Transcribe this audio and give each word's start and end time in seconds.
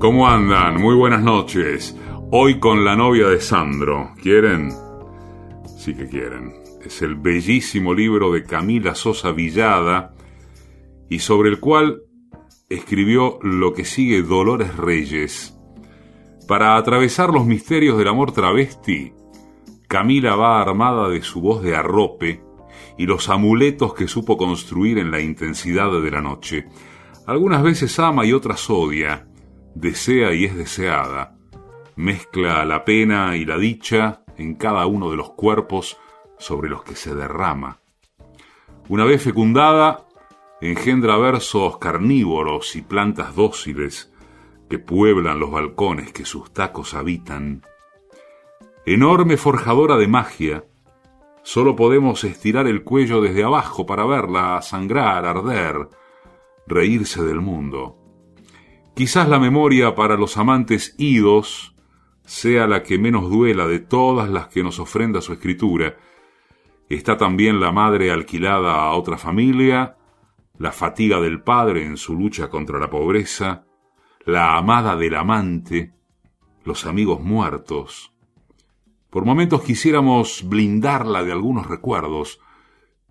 ¿Cómo 0.00 0.26
andan? 0.26 0.80
Muy 0.80 0.94
buenas 0.94 1.22
noches. 1.22 1.94
Hoy 2.32 2.58
con 2.58 2.86
la 2.86 2.96
novia 2.96 3.28
de 3.28 3.38
Sandro. 3.38 4.14
¿Quieren? 4.22 4.72
Sí 5.76 5.94
que 5.94 6.08
quieren. 6.08 6.54
Es 6.82 7.02
el 7.02 7.16
bellísimo 7.16 7.92
libro 7.92 8.32
de 8.32 8.42
Camila 8.42 8.94
Sosa 8.94 9.30
Villada 9.32 10.14
y 11.10 11.18
sobre 11.18 11.50
el 11.50 11.60
cual 11.60 12.00
escribió 12.70 13.40
lo 13.42 13.74
que 13.74 13.84
sigue 13.84 14.22
Dolores 14.22 14.74
Reyes. 14.74 15.54
Para 16.48 16.78
atravesar 16.78 17.28
los 17.28 17.44
misterios 17.44 17.98
del 17.98 18.08
amor 18.08 18.32
travesti, 18.32 19.12
Camila 19.86 20.34
va 20.34 20.62
armada 20.62 21.10
de 21.10 21.20
su 21.20 21.42
voz 21.42 21.62
de 21.62 21.76
arrope 21.76 22.42
y 22.96 23.04
los 23.04 23.28
amuletos 23.28 23.92
que 23.92 24.08
supo 24.08 24.38
construir 24.38 24.96
en 24.96 25.10
la 25.10 25.20
intensidad 25.20 25.92
de 25.92 26.10
la 26.10 26.22
noche. 26.22 26.68
Algunas 27.26 27.62
veces 27.62 27.98
ama 27.98 28.24
y 28.24 28.32
otras 28.32 28.70
odia, 28.70 29.26
desea 29.74 30.32
y 30.32 30.44
es 30.44 30.56
deseada, 30.56 31.36
mezcla 31.96 32.64
la 32.64 32.84
pena 32.84 33.36
y 33.36 33.44
la 33.44 33.58
dicha 33.58 34.24
en 34.36 34.54
cada 34.54 34.86
uno 34.86 35.10
de 35.10 35.16
los 35.16 35.30
cuerpos 35.30 35.98
sobre 36.38 36.70
los 36.70 36.82
que 36.82 36.96
se 36.96 37.14
derrama. 37.14 37.80
Una 38.88 39.04
vez 39.04 39.22
fecundada, 39.22 40.06
engendra 40.60 41.16
versos 41.16 41.78
carnívoros 41.78 42.74
y 42.76 42.82
plantas 42.82 43.34
dóciles 43.36 44.12
que 44.68 44.78
pueblan 44.78 45.38
los 45.38 45.50
balcones 45.50 46.12
que 46.12 46.24
sus 46.24 46.52
tacos 46.52 46.94
habitan. 46.94 47.62
Enorme 48.86 49.36
forjadora 49.36 49.96
de 49.96 50.08
magia, 50.08 50.64
solo 51.42 51.76
podemos 51.76 52.24
estirar 52.24 52.66
el 52.66 52.82
cuello 52.82 53.20
desde 53.20 53.44
abajo 53.44 53.84
para 53.86 54.06
verla 54.06 54.60
sangrar, 54.62 55.26
arder, 55.26 55.88
reírse 56.66 57.22
del 57.22 57.40
mundo. 57.40 57.99
Quizás 59.00 59.30
la 59.30 59.38
memoria 59.38 59.94
para 59.94 60.18
los 60.18 60.36
amantes 60.36 60.94
idos 60.98 61.74
sea 62.26 62.66
la 62.66 62.82
que 62.82 62.98
menos 62.98 63.30
duela 63.30 63.66
de 63.66 63.78
todas 63.78 64.28
las 64.28 64.48
que 64.48 64.62
nos 64.62 64.78
ofrenda 64.78 65.22
su 65.22 65.32
escritura. 65.32 65.96
Está 66.90 67.16
también 67.16 67.60
la 67.60 67.72
madre 67.72 68.10
alquilada 68.10 68.74
a 68.74 68.92
otra 68.92 69.16
familia, 69.16 69.96
la 70.58 70.70
fatiga 70.70 71.18
del 71.18 71.40
padre 71.40 71.86
en 71.86 71.96
su 71.96 72.14
lucha 72.14 72.50
contra 72.50 72.78
la 72.78 72.90
pobreza, 72.90 73.64
la 74.26 74.58
amada 74.58 74.96
del 74.96 75.14
amante, 75.14 75.94
los 76.64 76.84
amigos 76.84 77.22
muertos. 77.22 78.12
Por 79.08 79.24
momentos 79.24 79.62
quisiéramos 79.62 80.46
blindarla 80.46 81.24
de 81.24 81.32
algunos 81.32 81.68
recuerdos, 81.68 82.38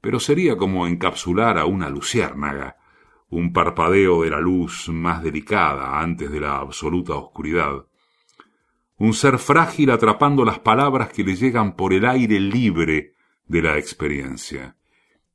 pero 0.02 0.20
sería 0.20 0.56
como 0.56 0.86
encapsular 0.86 1.58
a 1.58 1.66
una 1.66 1.90
luciérnaga 1.90 2.79
un 3.30 3.54
parpadeo 3.54 4.24
de 4.24 4.30
la 4.30 4.40
luz 4.40 4.90
más 4.90 5.24
delicada 5.24 6.00
antes 6.00 6.32
de 6.32 6.40
la 6.40 6.58
absoluta 6.58 7.14
oscuridad. 7.14 7.86
Un 8.98 9.14
ser 9.14 9.38
frágil 9.38 9.92
atrapando 9.92 10.44
las 10.44 10.60
palabras 10.60 11.10
que 11.10 11.24
le 11.24 11.36
llegan 11.36 11.76
por 11.76 11.94
el 11.94 12.06
aire 12.06 12.40
libre 12.40 13.14
de 13.46 13.62
la 13.62 13.78
experiencia. 13.78 14.76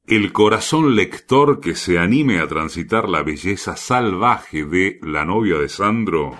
El 0.06 0.32
corazón 0.32 0.96
lector 0.96 1.60
que 1.60 1.74
se 1.74 1.98
anime 1.98 2.40
a 2.40 2.46
transitar 2.46 3.08
la 3.08 3.22
belleza 3.22 3.74
salvaje 3.76 4.66
de 4.66 4.98
la 5.02 5.24
novia 5.24 5.58
de 5.58 5.68
Sandro 5.68 6.36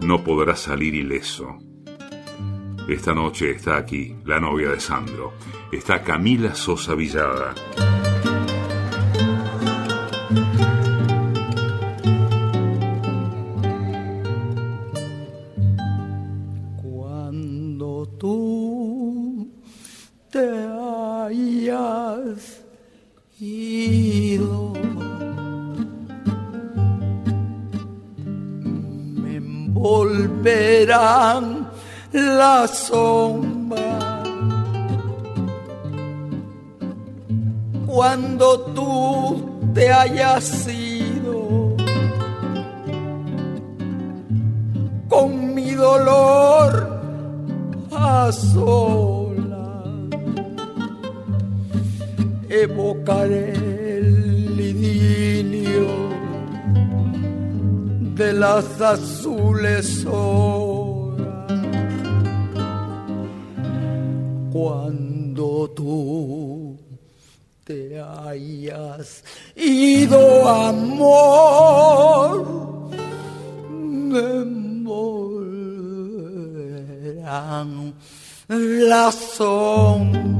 no 0.00 0.24
podrá 0.24 0.56
salir 0.56 0.94
ileso. 0.94 1.58
Esta 2.88 3.12
noche 3.12 3.50
está 3.50 3.76
aquí 3.76 4.16
la 4.24 4.40
novia 4.40 4.70
de 4.70 4.80
Sandro. 4.80 5.34
Está 5.70 6.02
Camila 6.02 6.54
Sosa 6.54 6.94
Villada. 6.94 7.54
La 32.48 32.66
sombra. 32.66 34.22
Cuando 37.86 38.46
tú 38.76 38.90
te 39.74 39.84
hayas 40.00 40.46
ido 40.68 41.40
con 45.08 45.54
mi 45.54 45.70
dolor 45.88 46.70
a 47.90 48.32
sola, 48.32 49.68
evocaré 52.48 53.52
el 53.98 54.60
idilio 54.72 55.88
de 58.20 58.32
las 58.32 58.80
azules 58.80 60.06
cuando 64.58 65.70
tú 65.70 66.76
te 67.64 68.00
hayas 68.00 69.22
ido, 69.54 70.48
amor, 70.48 72.10
me 73.70 74.18
envolverán 74.18 75.28
la 78.48 79.12
sombra 79.12 80.32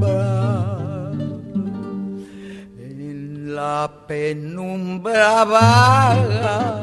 en 2.77 3.55
la 3.55 3.89
penumbra 4.09 5.45
vaga 5.45 6.81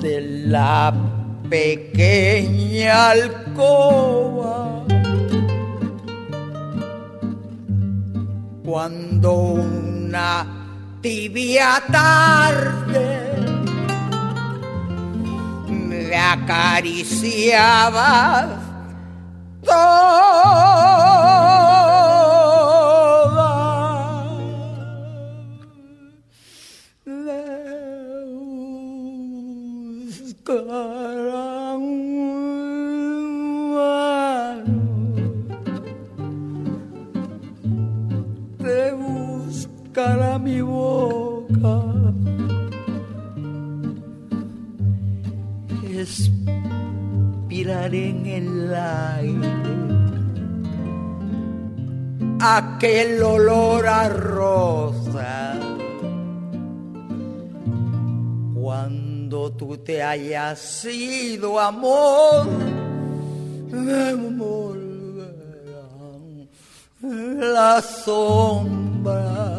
de 0.00 0.20
la 0.46 1.17
pequeña 1.48 3.10
alcoba. 3.10 4.84
Cuando 8.64 9.32
una 9.32 10.46
tibia 11.00 11.82
tarde 11.90 13.06
me 15.68 16.14
acariciaba 16.14 17.48
mi 30.48 31.37
En 47.70 48.24
el 48.24 48.74
aire 48.74 49.52
aquel 52.40 53.22
olor 53.22 53.86
a 53.86 54.08
rosa. 54.08 55.52
Cuando 58.54 59.52
tú 59.52 59.76
te 59.76 60.02
hayas 60.02 60.58
sido 60.58 61.60
amor, 61.60 62.46
me 63.70 64.14
volverán 64.14 65.28
la 67.38 67.82
sombra 67.82 69.57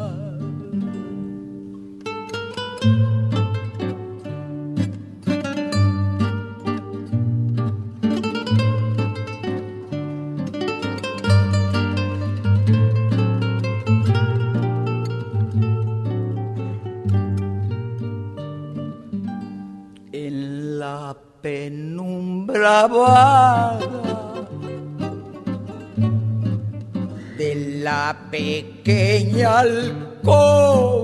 la 28.09 28.15
pequeña 28.31 29.59
alcoba. 29.59 30.97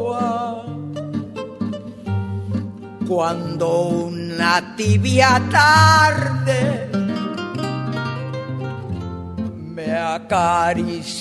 Cuando 3.07 3.67
una 4.09 4.75
tibia 4.75 5.39
tarde 5.51 6.89
me 9.75 9.91
acariciabas 9.91 11.15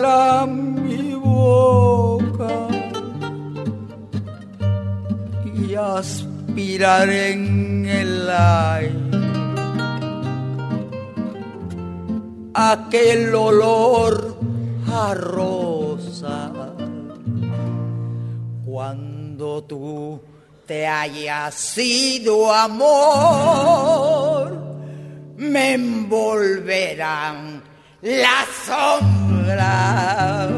mi 0.00 1.14
boca 1.14 2.68
y 5.44 5.74
aspirar 5.74 7.10
en 7.10 7.84
el 7.86 8.30
aire 8.30 9.10
aquel 12.54 13.34
olor 13.34 14.36
a 14.90 15.12
rosa. 15.14 16.50
Cuando 18.64 19.64
tú 19.64 20.20
te 20.66 20.86
hayas 20.86 21.54
sido 21.54 22.54
amor 22.54 24.58
me 25.36 25.74
envolverán 25.74 27.49
la 28.02 28.46
sombra. 28.66 30.48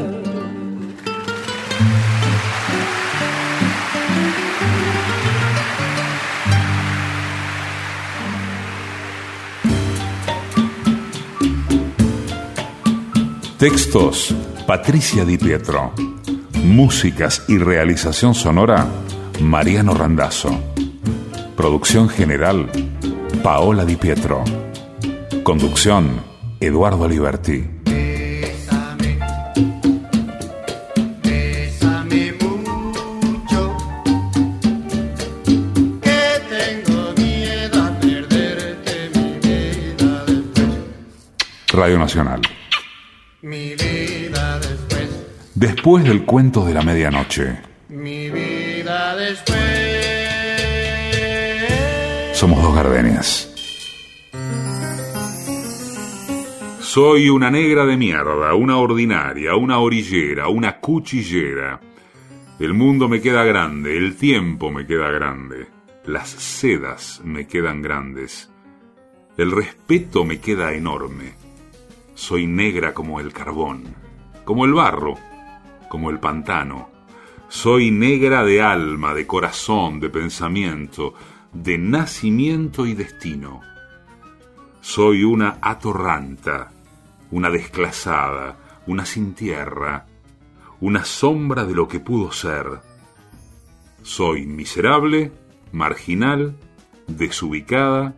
Textos, 13.57 14.35
Patricia 14.67 15.25
Di 15.25 15.37
Pietro. 15.37 15.93
Músicas 16.63 17.43
y 17.47 17.57
realización 17.57 18.35
sonora, 18.35 18.87
Mariano 19.41 19.93
Randazzo. 19.93 20.61
Producción 21.55 22.09
general, 22.09 22.69
Paola 23.41 23.85
Di 23.85 23.95
Pietro. 23.95 24.43
Conducción, 25.43 26.32
Eduardo 26.65 27.07
Liberti. 27.07 27.63
Bésame, 27.83 29.17
bésame 31.23 32.33
mucho, 32.39 33.77
que 36.01 36.21
tengo 36.49 37.13
miedo 37.17 37.83
a 37.83 37.99
perderte 37.99 39.09
mi 39.13 39.39
vida 39.39 40.23
después, 40.25 40.69
Radio 41.73 41.99
Nacional. 41.99 42.41
mi 43.41 43.75
vida 43.75 44.59
después, 44.59 45.09
Después 45.55 46.03
del 46.05 46.23
cuento 46.25 46.65
de 46.65 46.73
la 46.73 46.81
medianoche, 46.81 47.57
mi 47.89 48.29
vida 48.29 49.15
después. 49.15 49.59
somos 52.33 52.61
dos 52.61 52.75
gardenias. 52.75 53.49
Soy 56.93 57.27
una 57.27 57.49
negra 57.49 57.87
de 57.87 57.97
mierda, 57.97 58.53
una 58.53 58.77
ordinaria, 58.77 59.55
una 59.55 59.79
orillera, 59.79 60.47
una 60.47 60.77
cuchillera. 60.77 61.79
El 62.59 62.75
mundo 62.75 63.09
me 63.09 63.19
queda 63.19 63.43
grande, 63.43 63.97
el 63.97 64.15
tiempo 64.15 64.69
me 64.69 64.85
queda 64.85 65.09
grande, 65.09 65.65
las 66.05 66.29
sedas 66.29 67.19
me 67.23 67.47
quedan 67.47 67.81
grandes, 67.81 68.51
el 69.37 69.51
respeto 69.51 70.23
me 70.23 70.39
queda 70.39 70.71
enorme. 70.73 71.33
Soy 72.13 72.45
negra 72.45 72.93
como 72.93 73.19
el 73.19 73.33
carbón, 73.33 73.95
como 74.45 74.63
el 74.63 74.73
barro, 74.73 75.15
como 75.89 76.11
el 76.11 76.19
pantano. 76.19 76.91
Soy 77.47 77.89
negra 77.89 78.43
de 78.43 78.61
alma, 78.61 79.15
de 79.15 79.25
corazón, 79.25 79.99
de 79.99 80.11
pensamiento, 80.11 81.15
de 81.53 81.75
nacimiento 81.79 82.85
y 82.85 82.93
destino. 82.93 83.61
Soy 84.79 85.23
una 85.23 85.57
atorranta, 85.59 86.72
una 87.33 87.49
desclasada, 87.49 88.59
una 88.85 89.07
sin 89.07 89.33
tierra, 89.33 90.05
una 90.79 91.03
sombra 91.03 91.65
de 91.65 91.73
lo 91.73 91.87
que 91.87 91.99
pudo 91.99 92.31
ser. 92.31 92.67
Soy 94.03 94.45
miserable, 94.45 95.31
marginal, 95.71 96.55
desubicada. 97.07 98.13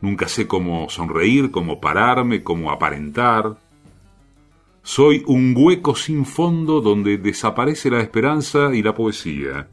Nunca 0.00 0.26
sé 0.26 0.46
cómo 0.46 0.88
sonreír, 0.88 1.50
cómo 1.50 1.82
pararme, 1.82 2.42
cómo 2.42 2.70
aparentar. 2.70 3.58
Soy 4.82 5.22
un 5.26 5.52
hueco 5.54 5.94
sin 5.94 6.24
fondo 6.24 6.80
donde 6.80 7.18
desaparece 7.18 7.90
la 7.90 8.00
esperanza 8.00 8.74
y 8.74 8.82
la 8.82 8.94
poesía. 8.94 9.68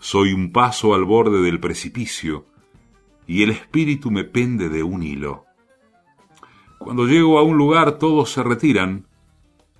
Soy 0.00 0.32
un 0.32 0.50
paso 0.50 0.92
al 0.92 1.04
borde 1.04 1.40
del 1.40 1.60
precipicio 1.60 2.46
y 3.28 3.44
el 3.44 3.50
espíritu 3.50 4.10
me 4.10 4.24
pende 4.24 4.68
de 4.68 4.82
un 4.82 5.04
hilo. 5.04 5.46
Cuando 6.84 7.06
llego 7.06 7.38
a 7.38 7.42
un 7.42 7.56
lugar 7.56 7.98
todos 7.98 8.32
se 8.32 8.42
retiran 8.42 9.06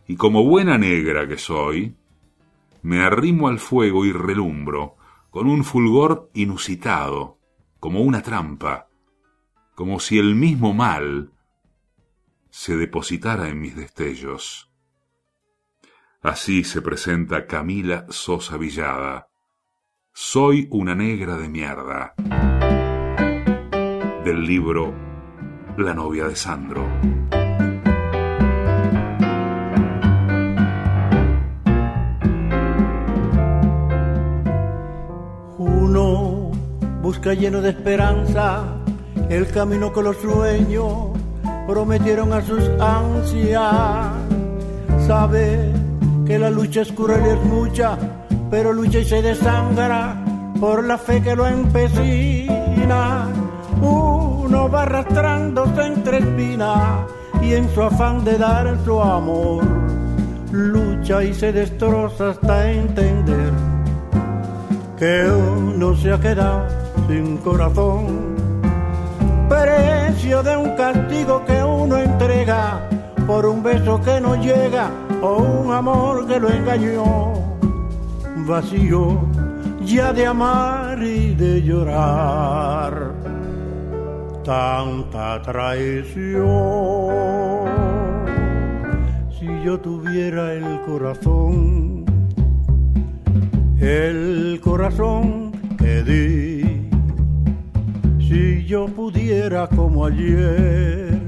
y 0.07 0.17
como 0.17 0.45
buena 0.45 0.79
negra 0.79 1.27
que 1.27 1.37
soy, 1.37 1.97
me 2.83 3.03
arrimo 3.03 3.49
al 3.49 3.59
fuego 3.59 4.05
y 4.05 4.13
relumbro 4.13 4.97
con 5.31 5.49
un 5.49 5.65
fulgor 5.65 6.31
inusitado, 6.35 7.39
como 7.81 8.01
una 8.03 8.23
trampa, 8.23 8.89
como 9.75 9.99
si 9.99 10.19
el 10.19 10.35
mismo 10.35 10.75
mal 10.75 11.33
se 12.51 12.77
depositara 12.77 13.49
en 13.49 13.61
mis 13.61 13.75
destellos. 13.75 14.71
Así 16.21 16.63
se 16.63 16.83
presenta 16.83 17.47
Camila 17.47 18.07
Sosa 18.11 18.57
Villada. 18.57 19.29
Soy 20.13 20.69
una 20.71 20.95
negra 20.95 21.37
de 21.37 21.49
mierda. 21.49 22.15
Del 24.25 24.45
libro 24.45 25.12
La 25.79 25.95
novia 25.95 26.29
de 26.29 26.37
Sandro. 26.37 26.85
Uno 35.57 36.51
busca 37.01 37.33
lleno 37.33 37.63
de 37.63 37.71
esperanza 37.71 38.65
el 39.31 39.49
camino 39.49 39.91
que 39.95 40.03
los 40.03 40.17
sueños 40.19 41.09
prometieron 41.67 42.35
a 42.35 42.43
sus 42.43 42.69
ansias. 42.79 44.13
Sabe 45.07 45.73
que 46.27 46.39
la 46.39 46.51
lucha 46.51 46.83
es 46.83 46.93
cruel 46.93 47.23
y 47.25 47.29
es 47.31 47.43
mucha, 47.45 47.97
pero 48.51 48.75
lucha 48.75 48.99
y 48.99 49.07
se 49.07 49.23
desangra 49.23 50.23
por 50.61 50.85
la 50.85 50.99
fe 50.99 51.23
que 51.23 51.35
lo 51.35 51.47
empecina. 51.47 53.29
Uno 54.53 54.69
va 54.69 54.83
arrastrándose 54.83 55.83
entre 55.87 56.19
espinas 56.19 57.07
y 57.41 57.55
en 57.55 57.71
su 57.71 57.85
afán 57.85 58.23
de 58.23 58.37
dar 58.37 58.77
su 58.85 59.01
amor, 59.01 59.65
lucha 60.51 61.25
y 61.25 61.33
se 61.33 61.55
destroza 61.55 62.33
hasta 62.33 62.71
entender 62.71 63.51
que 64.99 65.25
uno 65.31 65.97
se 65.97 66.13
ha 66.13 66.21
quedado 66.21 66.67
sin 67.09 67.39
corazón. 67.39 68.37
Precio 69.49 70.43
de 70.43 70.55
un 70.59 70.77
castigo 70.77 71.43
que 71.47 71.65
uno 71.65 71.97
entrega 71.97 72.87
por 73.27 73.47
un 73.47 73.63
beso 73.63 74.03
que 74.03 74.21
no 74.21 74.37
llega 74.37 74.91
o 75.23 75.39
un 75.39 75.73
amor 75.73 76.27
que 76.27 76.39
lo 76.39 76.51
engañó. 76.51 77.33
Vacío 78.47 79.19
ya 79.83 80.13
de 80.13 80.27
amar 80.27 81.03
y 81.03 81.35
de 81.35 81.63
llorar. 81.63 83.12
Tanta 84.45 85.41
traición. 85.43 86.43
Si 89.39 89.47
yo 89.65 89.79
tuviera 89.79 90.53
el 90.53 90.81
corazón 90.83 92.03
el 93.83 94.61
corazón 94.63 95.51
que 95.77 96.03
di. 96.05 96.89
Si 98.21 98.65
yo 98.65 98.87
pudiera 98.87 99.67
como 99.67 100.07
ayer 100.07 101.21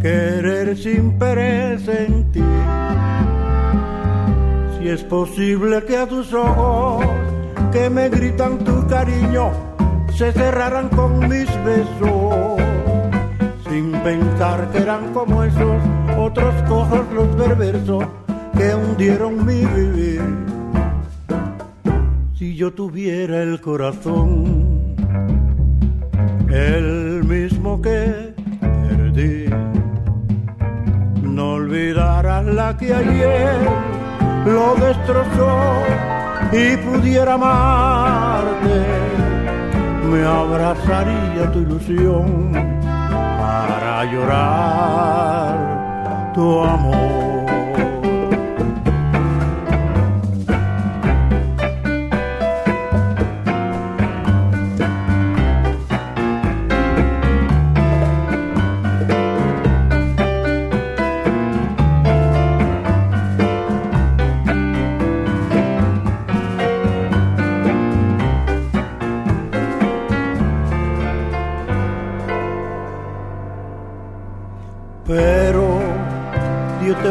querer 0.00 0.76
sin 0.76 1.18
presentir, 1.18 2.44
si 4.78 4.88
es 4.88 5.02
posible 5.02 5.84
que 5.84 5.96
a 5.96 6.06
tus 6.06 6.32
ojos 6.32 7.04
que 7.72 7.90
me 7.90 8.08
gritan 8.08 8.58
tu 8.58 8.86
cariño 8.86 9.67
se 10.18 10.32
cerraran 10.32 10.88
con 10.88 11.28
mis 11.28 11.46
besos, 11.64 12.60
sin 13.70 13.92
pensar 14.02 14.68
que 14.72 14.78
eran 14.78 15.12
como 15.14 15.44
esos 15.44 15.80
otros 16.18 16.52
cojos 16.62 17.02
los 17.14 17.28
perversos 17.36 18.04
que 18.56 18.74
hundieron 18.74 19.46
mi 19.46 19.64
vivir. 19.64 20.20
Si 22.34 22.56
yo 22.56 22.72
tuviera 22.72 23.44
el 23.44 23.60
corazón, 23.60 24.96
el 26.50 27.22
mismo 27.22 27.80
que 27.80 28.34
perdí, 28.60 29.44
no 31.22 31.52
olvidarás 31.52 32.44
la 32.44 32.76
que 32.76 32.92
ayer 32.92 33.54
lo 34.46 34.74
destrozó 34.84 35.84
y 36.50 36.76
pudiera 36.78 37.34
amarte, 37.34 39.07
me 40.08 40.24
abrazaría 40.24 41.52
tu 41.52 41.58
ilusión 41.60 42.52
para 43.38 44.04
llorar 44.04 45.54
tu 46.34 46.60
amor. 46.62 47.27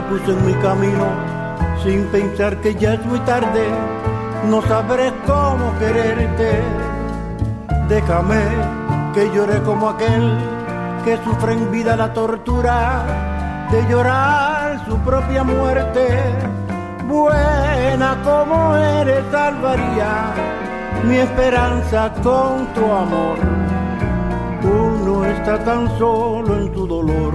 Puse 0.10 0.32
en 0.32 0.46
mi 0.46 0.54
camino 0.56 1.08
sin 1.84 2.06
pensar 2.08 2.60
que 2.62 2.76
ya 2.76 2.94
es 2.94 3.06
muy 3.06 3.20
tarde, 3.20 3.68
no 4.50 4.62
sabré 4.64 5.14
cómo 5.26 5.78
quererte. 5.80 6.62
Déjame 7.88 8.42
que 9.14 9.30
llore 9.34 9.62
como 9.64 9.90
aquel 9.90 10.38
que 11.06 11.18
sufre 11.24 11.54
en 11.54 11.72
vida 11.72 11.96
la 11.96 12.14
tortura 12.14 13.04
de 13.72 13.86
llorar 13.90 14.86
su 14.88 14.98
propia 15.00 15.44
muerte. 15.44 16.08
Buena 17.08 18.18
como 18.24 18.76
eres, 18.76 19.24
salvaría 19.32 20.34
mi 21.06 21.18
esperanza 21.18 22.12
con 22.24 22.68
tu 22.74 22.84
amor. 22.92 23.38
Uno 24.64 25.26
está 25.26 25.64
tan 25.64 25.98
solo 25.98 26.58
en 26.58 26.74
tu 26.74 26.86
dolor 26.86 27.34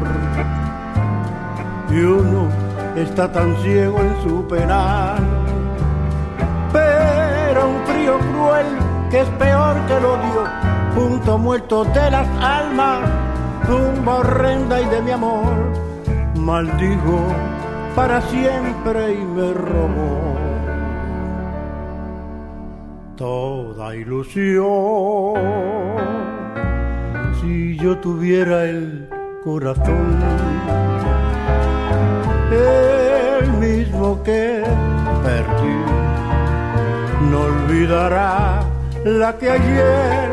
y 1.91 2.01
uno 2.01 2.62
está 2.97 3.31
tan 3.31 3.57
ciego 3.63 3.99
en 4.01 4.23
su 4.23 4.47
penal. 4.47 5.23
Pero 6.73 7.69
un 7.69 7.87
frío 7.87 8.19
cruel 8.19 8.67
que 9.11 9.21
es 9.21 9.29
peor 9.31 9.77
que 9.87 9.97
el 9.97 10.05
odio, 10.05 10.45
punto 10.95 11.39
muerto 11.39 11.85
de 11.85 12.11
las 12.11 12.29
almas, 12.41 13.01
tumba 13.67 14.17
horrenda 14.17 14.81
y 14.81 14.87
de 14.87 15.03
mi 15.03 15.11
amor, 15.11 15.53
maldigo 16.37 17.27
para 17.95 18.21
siempre 18.23 19.13
y 19.13 19.25
me 19.25 19.53
robó 19.53 20.37
toda 23.17 23.95
ilusión. 23.95 24.63
Si 27.41 27.77
yo 27.77 27.99
tuviera 27.99 28.65
el 28.65 29.09
corazón 29.45 30.21
el 32.53 33.53
mismo 33.53 34.23
que 34.23 34.63
perdí. 35.25 35.79
No 37.31 37.41
olvidará 37.41 38.61
la 39.05 39.37
que 39.39 39.51
ayer 39.51 40.31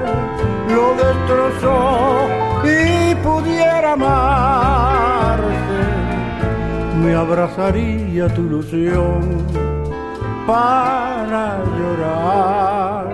lo 0.70 0.96
destrozó 0.96 2.28
y 2.64 3.16
pudiera 3.16 3.94
amarse. 3.94 5.50
Me 7.02 7.16
abrazaría 7.16 8.28
tu 8.34 8.42
ilusión 8.42 9.46
para 10.46 11.60
llorar. 11.78 13.06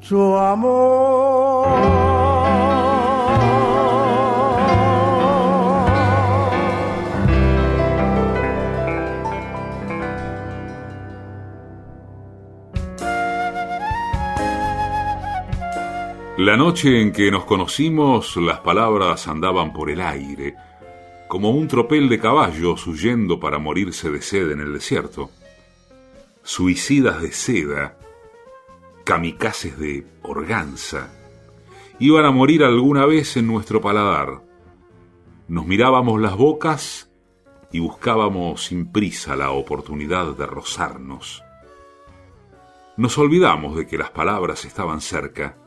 Su 0.00 0.36
amor. 0.36 2.29
La 16.40 16.56
noche 16.56 17.02
en 17.02 17.12
que 17.12 17.30
nos 17.30 17.44
conocimos, 17.44 18.34
las 18.38 18.60
palabras 18.60 19.28
andaban 19.28 19.74
por 19.74 19.90
el 19.90 20.00
aire, 20.00 20.54
como 21.28 21.50
un 21.50 21.68
tropel 21.68 22.08
de 22.08 22.18
caballos 22.18 22.86
huyendo 22.86 23.38
para 23.38 23.58
morirse 23.58 24.10
de 24.10 24.22
sed 24.22 24.50
en 24.50 24.60
el 24.60 24.72
desierto. 24.72 25.28
Suicidas 26.42 27.20
de 27.20 27.32
seda, 27.32 27.98
kamikazes 29.04 29.78
de 29.78 30.06
organza, 30.22 31.12
iban 31.98 32.24
a 32.24 32.30
morir 32.30 32.64
alguna 32.64 33.04
vez 33.04 33.36
en 33.36 33.46
nuestro 33.46 33.82
paladar. 33.82 34.42
Nos 35.46 35.66
mirábamos 35.66 36.22
las 36.22 36.38
bocas 36.38 37.10
y 37.70 37.80
buscábamos 37.80 38.64
sin 38.64 38.90
prisa 38.90 39.36
la 39.36 39.50
oportunidad 39.50 40.34
de 40.34 40.46
rozarnos. 40.46 41.42
Nos 42.96 43.18
olvidamos 43.18 43.76
de 43.76 43.86
que 43.86 43.98
las 43.98 44.10
palabras 44.10 44.64
estaban 44.64 45.02
cerca 45.02 45.59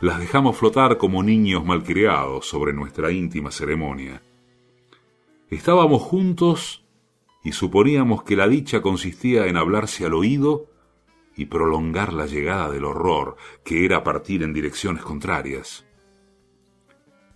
las 0.00 0.18
dejamos 0.18 0.56
flotar 0.56 0.96
como 0.96 1.22
niños 1.22 1.64
malcriados 1.64 2.46
sobre 2.46 2.72
nuestra 2.72 3.12
íntima 3.12 3.50
ceremonia. 3.50 4.22
Estábamos 5.50 6.02
juntos 6.02 6.84
y 7.44 7.52
suponíamos 7.52 8.22
que 8.22 8.36
la 8.36 8.48
dicha 8.48 8.80
consistía 8.80 9.46
en 9.46 9.56
hablarse 9.56 10.06
al 10.06 10.14
oído 10.14 10.66
y 11.36 11.46
prolongar 11.46 12.12
la 12.12 12.26
llegada 12.26 12.70
del 12.70 12.84
horror, 12.84 13.36
que 13.64 13.84
era 13.84 14.02
partir 14.02 14.42
en 14.42 14.52
direcciones 14.52 15.02
contrarias. 15.02 15.86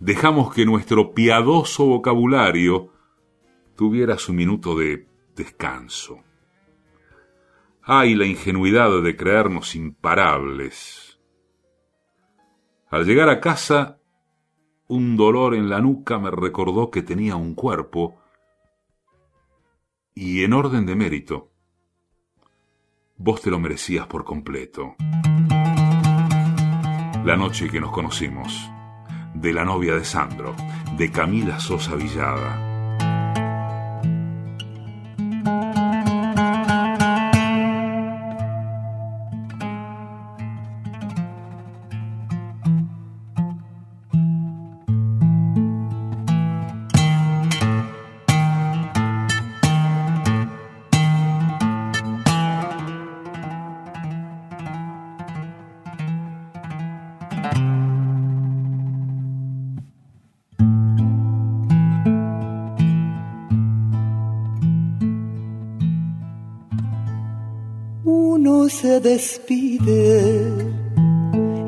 Dejamos 0.01 0.53
que 0.55 0.65
nuestro 0.65 1.13
piadoso 1.13 1.87
vocabulario 1.87 2.91
tuviera 3.77 4.19
su 4.19 4.33
minuto 4.33 4.77
de 4.77 5.07
descanso. 5.37 6.23
Ay, 7.83 8.15
la 8.15 8.27
ingenuidad 8.27 9.03
de 9.03 9.17
creernos 9.17 9.75
imparables, 9.75 11.14
al 12.95 13.05
llegar 13.05 13.29
a 13.29 13.41
casa, 13.41 13.99
un 14.87 15.17
dolor 15.17 15.57
en 15.57 15.69
la 15.69 15.81
nuca 15.81 16.17
me 16.21 16.31
recordó 16.31 16.93
que 16.93 17.03
tenía 17.03 17.35
un 17.35 17.57
cuerpo 17.57 18.21
y 20.15 20.45
en 20.45 20.53
orden 20.53 20.87
de 20.87 20.95
mérito, 20.95 21.51
vos 23.17 23.43
te 23.43 23.51
lo 23.51 23.59
merecías 23.59 24.07
por 24.07 24.23
completo. 24.23 24.95
La 27.25 27.37
noche 27.37 27.69
que 27.69 27.81
nos 27.81 27.91
conocimos, 27.91 28.71
de 29.35 29.53
la 29.53 29.65
novia 29.65 29.97
de 29.97 30.05
Sandro, 30.05 30.55
de 30.97 31.11
Camila 31.11 31.59
Sosa 31.59 31.97
Villada. 31.97 32.64
Despide 69.05 70.65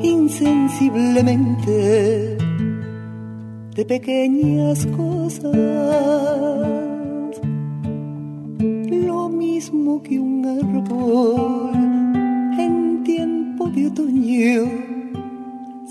insensiblemente 0.01 2.35
de 3.75 3.85
pequeñas 3.85 4.87
cosas, 4.87 5.53
lo 8.89 9.29
mismo 9.29 10.01
que 10.01 10.19
un 10.19 10.47
árbol 10.47 11.75
en 12.57 13.03
tiempo 13.03 13.69
de 13.69 13.85
otoño 13.85 14.63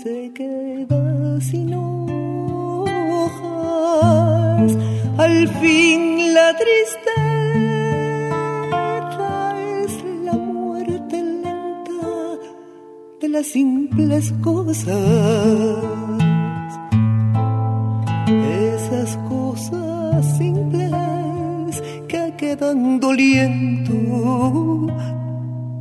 se 0.03 0.29
queda 0.33 1.39
sin 1.39 1.73
hojas. 1.73 3.37
Al 5.17 5.47
fin 5.61 6.33
la 6.33 6.53
tristeza 6.57 7.06
las 13.37 13.47
simples 13.47 14.33
cosas. 14.41 14.97
Esas 18.27 19.15
cosas 19.29 20.37
simples 20.37 21.83
que 22.07 22.33
quedan 22.35 22.99
doliendo 22.99 23.93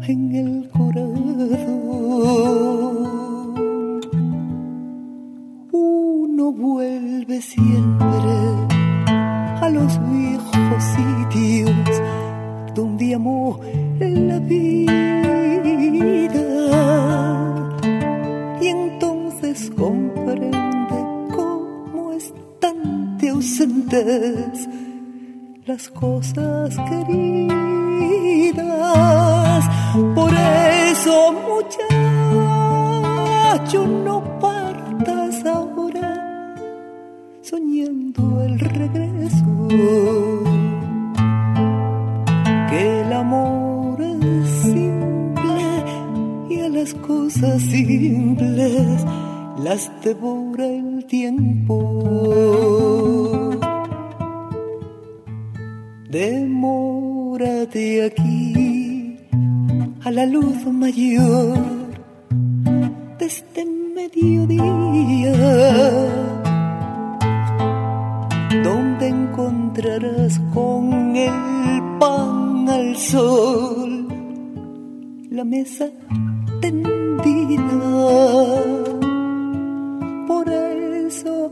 en 0.07 0.35
el 0.35 0.56
las 25.65 25.88
cosas 25.88 26.76
queridas. 26.88 27.76
Por 30.15 30.33
eso, 30.35 31.33
muchacho, 33.62 33.87
no 33.87 34.23
partas 34.38 35.47
ahora 35.47 36.55
soñando 37.43 38.43
el 38.43 38.59
regreso. 38.59 39.69
Que 42.69 43.00
el 43.00 43.12
amor 43.12 44.03
es 44.03 44.49
simple 44.73 45.85
y 46.50 46.61
a 46.61 46.69
las 46.69 46.95
cosas 46.95 47.62
simples 47.62 49.05
las 49.65 49.91
devora 50.03 50.67
el 50.67 51.05
tiempo. 51.07 52.75
Demórate 56.09 58.05
aquí 58.05 59.19
a 60.05 60.11
la 60.13 60.25
luz 60.25 60.65
mayor 60.67 61.59
de 63.19 63.27
este 63.27 63.67
mediodía, 63.95 65.33
donde 68.63 69.09
encontrarás 69.09 70.39
con 70.55 71.17
el 71.17 71.99
pan 71.99 72.69
al 72.69 72.97
sol 72.97 74.07
la 75.31 75.45
mesa 75.45 75.91
tendida. 76.61 76.93
Por 80.29 80.49
eso, 80.49 81.51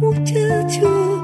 muchacho, 0.00 1.23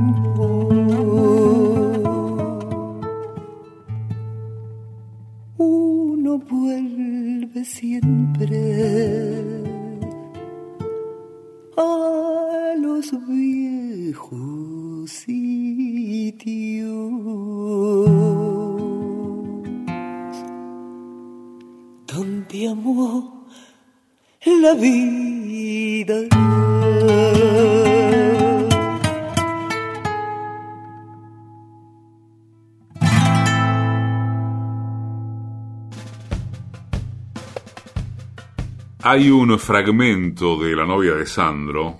Hay 39.13 39.29
un 39.29 39.59
fragmento 39.59 40.57
de 40.57 40.73
La 40.73 40.85
novia 40.85 41.15
de 41.15 41.25
Sandro, 41.25 41.99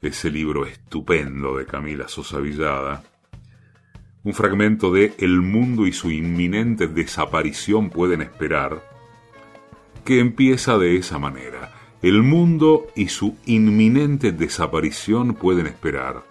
ese 0.00 0.30
libro 0.30 0.64
estupendo 0.64 1.56
de 1.56 1.66
Camila 1.66 2.06
Sosa 2.06 2.38
Villada, 2.38 3.02
un 4.22 4.32
fragmento 4.32 4.92
de 4.92 5.14
El 5.18 5.40
mundo 5.40 5.84
y 5.84 5.92
su 5.92 6.12
inminente 6.12 6.86
desaparición 6.86 7.90
pueden 7.90 8.22
esperar, 8.22 8.88
que 10.04 10.20
empieza 10.20 10.78
de 10.78 10.96
esa 10.96 11.18
manera. 11.18 11.72
El 12.02 12.22
mundo 12.22 12.86
y 12.94 13.08
su 13.08 13.36
inminente 13.46 14.30
desaparición 14.30 15.34
pueden 15.34 15.66
esperar. 15.66 16.22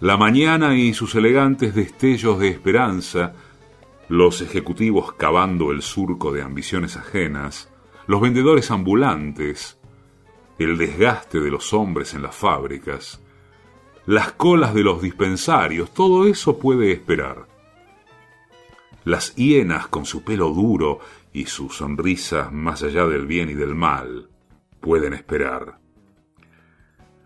La 0.00 0.16
mañana 0.16 0.78
y 0.78 0.94
sus 0.94 1.14
elegantes 1.14 1.74
destellos 1.74 2.38
de 2.38 2.48
esperanza, 2.48 3.34
los 4.08 4.40
ejecutivos 4.40 5.12
cavando 5.12 5.72
el 5.72 5.82
surco 5.82 6.32
de 6.32 6.40
ambiciones 6.40 6.96
ajenas, 6.96 7.68
los 8.08 8.22
vendedores 8.22 8.70
ambulantes, 8.70 9.78
el 10.58 10.78
desgaste 10.78 11.40
de 11.40 11.50
los 11.50 11.74
hombres 11.74 12.14
en 12.14 12.22
las 12.22 12.34
fábricas, 12.34 13.22
las 14.06 14.32
colas 14.32 14.72
de 14.72 14.82
los 14.82 15.02
dispensarios, 15.02 15.92
todo 15.92 16.26
eso 16.26 16.58
puede 16.58 16.90
esperar. 16.90 17.46
Las 19.04 19.34
hienas 19.36 19.88
con 19.88 20.06
su 20.06 20.24
pelo 20.24 20.48
duro 20.48 21.00
y 21.34 21.44
su 21.44 21.68
sonrisa 21.68 22.48
más 22.50 22.82
allá 22.82 23.06
del 23.06 23.26
bien 23.26 23.50
y 23.50 23.54
del 23.54 23.74
mal 23.74 24.30
pueden 24.80 25.12
esperar. 25.12 25.78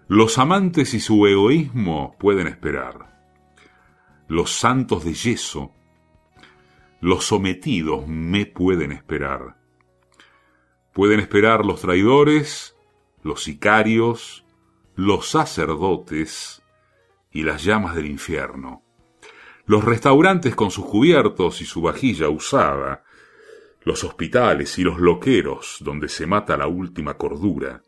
Los 0.09 0.37
amantes 0.39 0.95
y 0.95 1.01
su 1.01 1.25
egoísmo 1.29 2.17
pueden 2.19 2.49
esperar. 2.49 3.23
Los 4.27 4.51
santos 4.51 5.05
de 5.05 5.15
yeso, 5.15 5.71
los 7.01 7.25
sometidos 7.25 8.09
me 8.09 8.47
pueden 8.47 8.91
esperar. 8.91 9.62
Pueden 10.93 11.21
esperar 11.21 11.65
los 11.65 11.81
traidores, 11.81 12.77
los 13.23 13.43
sicarios, 13.43 14.45
los 14.95 15.29
sacerdotes 15.29 16.63
y 17.31 17.45
las 17.45 17.65
llamas 17.65 17.95
del 17.95 18.07
infierno. 18.07 18.83
Los 19.65 19.85
restaurantes 19.85 20.55
con 20.55 20.71
sus 20.71 20.85
cubiertos 20.85 21.63
y 21.63 21.65
su 21.65 21.81
vajilla 21.81 22.29
usada, 22.29 23.05
los 23.85 24.05
hospitales 24.05 24.79
y 24.79 24.83
los 24.83 24.99
loqueros 24.99 25.79
donde 25.81 26.09
se 26.09 26.27
mata 26.27 26.57
la 26.57 26.67
última 26.67 27.15
cordura. 27.15 27.83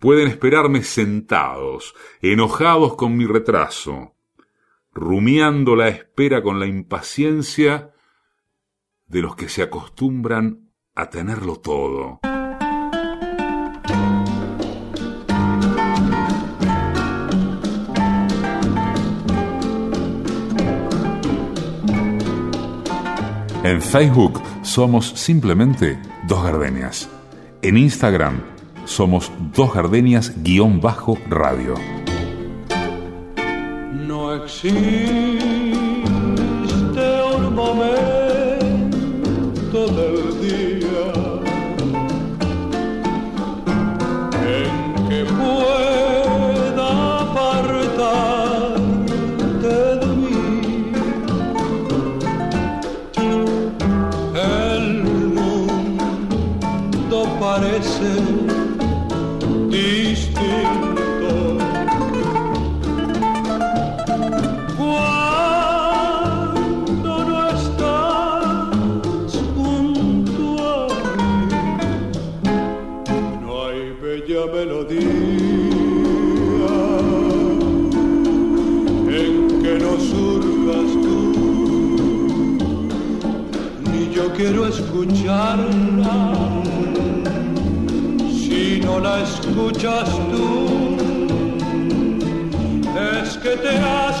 Pueden 0.00 0.28
esperarme 0.28 0.82
sentados, 0.82 1.94
enojados 2.20 2.96
con 2.96 3.16
mi 3.16 3.26
retraso, 3.26 4.14
rumiando 4.92 5.76
la 5.76 5.88
espera 5.88 6.42
con 6.42 6.58
la 6.58 6.66
impaciencia 6.66 7.94
de 9.06 9.22
los 9.22 9.36
que 9.36 9.48
se 9.48 9.62
acostumbran 9.62 10.67
a 10.98 11.08
tenerlo 11.08 11.56
todo. 11.56 12.18
En 23.62 23.80
Facebook 23.80 24.42
somos 24.62 25.10
simplemente 25.10 26.00
Dos 26.26 26.42
Gardenias. 26.42 27.08
En 27.62 27.76
Instagram 27.76 28.40
somos 28.84 29.30
Dos 29.54 29.72
Gardenias-radio. 29.74 31.74
No 33.92 34.34
existe 34.34 35.47
bella 74.46 74.52
melodía 74.52 75.00
en 79.08 79.62
que 79.62 79.78
no 79.78 79.98
surjas 79.98 80.90
tú, 81.02 81.16
ni 83.90 84.14
yo 84.14 84.32
quiero 84.34 84.66
escucharla 84.66 86.34
si 88.30 88.80
no 88.84 89.00
la 89.00 89.22
escuchas 89.22 90.08
tú. 90.30 90.96
Es 93.22 93.36
que 93.38 93.56
te 93.56 93.76
has 93.78 94.20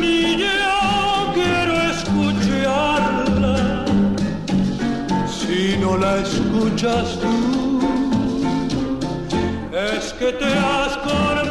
Ni 0.00 0.36
yo 0.38 1.32
quiero 1.34 1.74
escucharla 1.92 3.56
si 5.28 5.76
no 5.78 5.98
la 5.98 6.18
escuchas 6.18 7.18
tú. 7.20 7.34
Es 9.72 10.12
que 10.14 10.32
te 10.32 10.46
has 10.46 10.96
convertido 10.96 11.49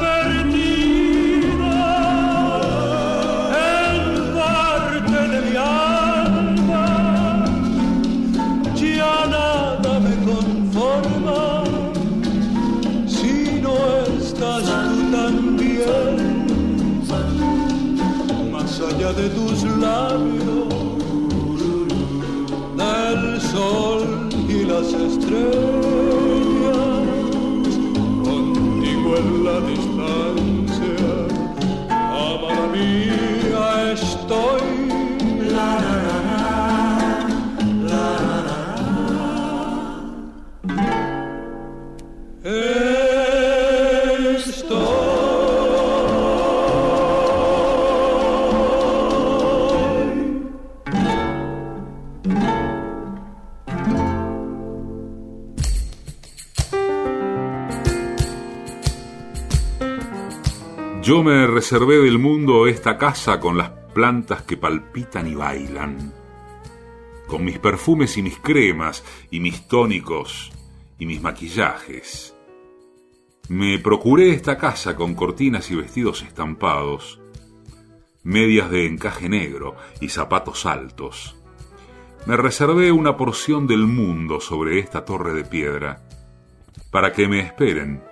de 19.14 19.30
tus 19.30 19.64
labios 19.64 20.68
del 22.78 23.42
sol 23.42 24.30
y 24.48 24.66
las 24.66 24.94
estrellas 24.94 25.59
Reservé 61.72 62.00
del 62.00 62.18
mundo 62.18 62.66
esta 62.66 62.98
casa 62.98 63.40
con 63.40 63.56
las 63.56 63.70
plantas 63.70 64.42
que 64.42 64.58
palpitan 64.58 65.28
y 65.28 65.36
bailan, 65.36 66.12
con 67.28 67.46
mis 67.46 67.60
perfumes 67.60 68.18
y 68.18 68.24
mis 68.24 68.40
cremas, 68.40 69.04
y 69.30 69.40
mis 69.40 69.68
tónicos 69.68 70.52
y 70.98 71.06
mis 71.06 71.22
maquillajes. 71.22 72.36
Me 73.50 73.78
procuré 73.78 74.32
esta 74.32 74.58
casa 74.58 74.96
con 74.96 75.14
cortinas 75.14 75.70
y 75.70 75.76
vestidos 75.76 76.24
estampados, 76.24 77.22
medias 78.24 78.72
de 78.72 78.88
encaje 78.88 79.30
negro 79.30 79.76
y 80.02 80.10
zapatos 80.10 80.66
altos. 80.66 81.36
Me 82.26 82.36
reservé 82.36 82.92
una 82.92 83.16
porción 83.16 83.68
del 83.68 83.86
mundo 83.86 84.40
sobre 84.42 84.80
esta 84.80 85.06
torre 85.06 85.36
de 85.36 85.46
piedra, 85.46 86.02
para 86.90 87.14
que 87.14 87.28
me 87.28 87.42
esperen 87.42 88.09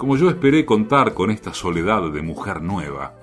como 0.00 0.16
yo 0.16 0.30
esperé 0.30 0.64
contar 0.64 1.12
con 1.12 1.30
esta 1.30 1.52
soledad 1.52 2.10
de 2.10 2.22
mujer 2.22 2.62
nueva. 2.62 3.16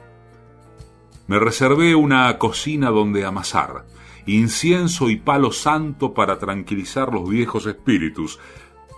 Me 1.26 1.40
reservé 1.40 1.96
una 1.96 2.38
cocina 2.38 2.92
donde 2.92 3.26
amasar, 3.26 3.86
incienso 4.28 5.10
y 5.10 5.16
palo 5.16 5.52
santo 5.52 6.14
para 6.14 6.38
tranquilizar 6.38 7.12
los 7.12 7.28
viejos 7.28 7.66
espíritus 7.66 8.40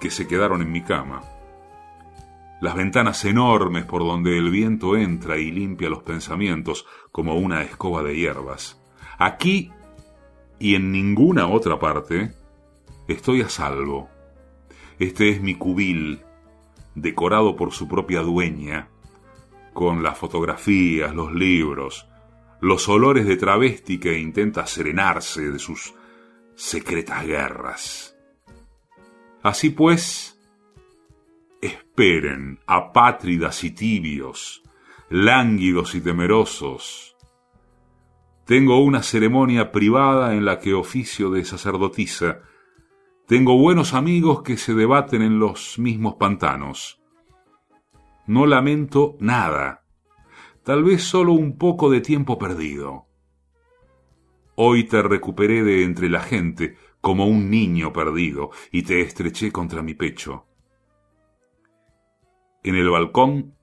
que 0.01 0.11
se 0.11 0.27
quedaron 0.27 0.61
en 0.61 0.73
mi 0.73 0.81
cama. 0.81 1.21
Las 2.59 2.75
ventanas 2.75 3.23
enormes 3.23 3.85
por 3.85 4.01
donde 4.01 4.37
el 4.37 4.51
viento 4.51 4.97
entra 4.97 5.37
y 5.37 5.49
limpia 5.49 5.89
los 5.89 6.03
pensamientos 6.03 6.85
como 7.13 7.35
una 7.35 7.61
escoba 7.61 8.03
de 8.03 8.13
hierbas. 8.13 8.77
Aquí 9.17 9.71
y 10.59 10.75
en 10.75 10.91
ninguna 10.91 11.47
otra 11.47 11.79
parte 11.79 12.33
estoy 13.07 13.39
a 13.39 13.47
salvo. 13.47 14.09
Este 14.99 15.29
es 15.29 15.41
mi 15.41 15.55
cubil, 15.55 16.25
decorado 17.01 17.55
por 17.55 17.71
su 17.71 17.87
propia 17.87 18.21
dueña, 18.21 18.89
con 19.73 20.03
las 20.03 20.17
fotografías, 20.17 21.13
los 21.13 21.33
libros, 21.33 22.07
los 22.61 22.89
olores 22.89 23.25
de 23.25 23.37
travesti 23.37 23.99
que 23.99 24.19
intenta 24.19 24.65
serenarse 24.67 25.51
de 25.51 25.59
sus 25.59 25.93
secretas 26.55 27.25
guerras. 27.25 28.15
Así 29.41 29.69
pues, 29.69 30.37
esperen, 31.61 32.59
apátridas 32.65 33.63
y 33.63 33.71
tibios, 33.71 34.63
lánguidos 35.09 35.95
y 35.95 36.01
temerosos. 36.01 37.15
Tengo 38.45 38.83
una 38.83 39.03
ceremonia 39.03 39.71
privada 39.71 40.33
en 40.35 40.43
la 40.43 40.59
que 40.59 40.73
oficio 40.73 41.29
de 41.29 41.45
sacerdotisa, 41.45 42.41
tengo 43.29 43.59
buenos 43.59 43.93
amigos 43.93 44.41
que 44.41 44.57
se 44.57 44.73
debaten 44.73 45.21
en 45.21 45.37
los 45.37 45.77
mismos 45.77 46.15
pantanos. 46.15 46.99
No 48.25 48.47
lamento 48.47 49.17
nada, 49.19 49.85
tal 50.63 50.83
vez 50.83 51.03
solo 51.03 51.33
un 51.33 51.55
poco 51.55 51.91
de 51.91 52.01
tiempo 52.01 52.39
perdido. 52.39 53.05
Hoy 54.55 54.85
te 54.85 55.03
recuperé 55.03 55.63
de 55.63 55.83
entre 55.83 56.09
la 56.09 56.21
gente 56.21 56.75
como 57.01 57.27
un 57.27 57.51
niño 57.51 57.93
perdido 57.93 58.49
y 58.71 58.81
te 58.81 59.01
estreché 59.01 59.51
contra 59.51 59.83
mi 59.83 59.93
pecho. 59.93 60.47
En 62.63 62.73
el 62.73 62.89
balcón 62.89 63.55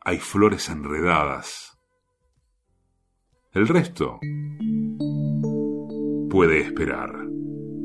hay 0.00 0.16
flores 0.16 0.70
enredadas. 0.70 1.78
El 3.52 3.68
resto 3.68 4.18
puede 6.30 6.60
esperar. 6.62 7.23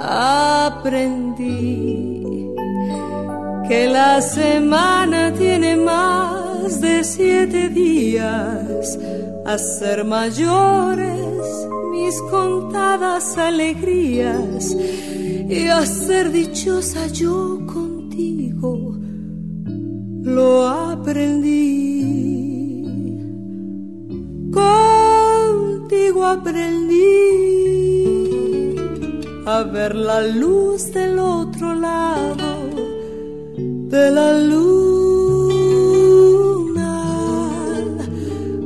Aprendí 0.00 1.60
que 3.68 3.86
la 3.86 4.20
semana 4.20 5.32
tiene 5.32 5.76
más 5.76 6.80
de 6.80 7.04
siete 7.04 7.68
días. 7.68 8.98
A 9.46 9.58
ser 9.58 10.04
mayores 10.04 11.66
mis 11.90 12.20
contadas 12.30 13.36
alegrías 13.36 14.76
y 15.48 15.66
a 15.66 15.84
ser 15.84 16.30
dichosa 16.30 17.06
yo 17.08 17.58
contigo 17.66 18.92
lo 20.22 20.68
aprendí. 20.68 22.00
Contigo 24.52 26.24
aprendí 26.24 27.19
ver 29.64 29.94
la 29.94 30.20
luz 30.22 30.92
del 30.92 31.18
otro 31.18 31.74
lado 31.74 32.70
de 33.88 34.10
la 34.10 34.32
luna. 34.38 34.70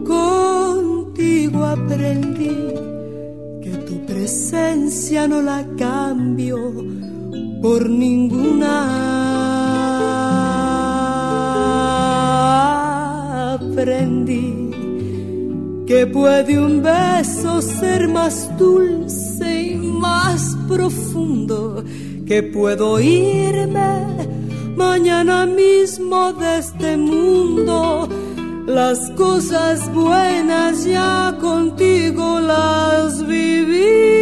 Contigo 0.04 1.64
aprendí 1.64 2.74
que 3.62 3.70
tu 3.86 4.04
presencia 4.06 5.26
no 5.26 5.42
la 5.42 5.66
cambio 5.76 6.58
por 7.62 7.88
ninguna. 7.88 8.74
Aprendí 13.54 14.70
que 15.86 16.06
puede 16.06 16.58
un 16.58 16.82
beso 16.82 17.60
ser 17.62 18.08
más 18.08 18.56
dulce 18.58 19.03
profundo, 20.74 21.84
que 22.26 22.42
puedo 22.42 22.98
irme 23.00 23.92
mañana 24.76 25.46
mismo 25.46 26.32
de 26.32 26.58
este 26.58 26.96
mundo. 26.96 28.08
Las 28.66 28.98
cosas 29.10 29.92
buenas 29.92 30.84
ya 30.84 31.36
contigo 31.40 32.40
las 32.40 33.24
viví. 33.26 34.14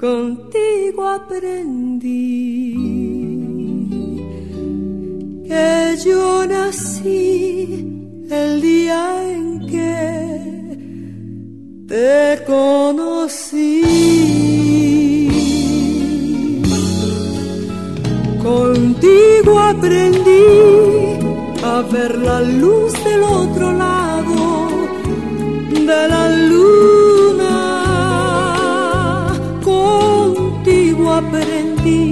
Contigo 0.00 1.08
aprendí 1.20 2.16
que 5.48 5.96
yo 6.04 6.46
nací 6.46 7.46
el 8.30 8.60
día 8.60 9.25
te 11.96 12.44
conocí. 12.44 13.82
Contigo 18.42 19.52
aprendí 19.72 20.46
a 21.72 21.76
ver 21.92 22.12
la 22.28 22.40
luz 22.42 22.92
del 23.06 23.22
otro 23.22 23.66
lado 23.84 24.40
de 25.90 26.00
la 26.12 26.24
luna. 26.50 27.54
Contigo 29.64 31.04
aprendí 31.22 32.02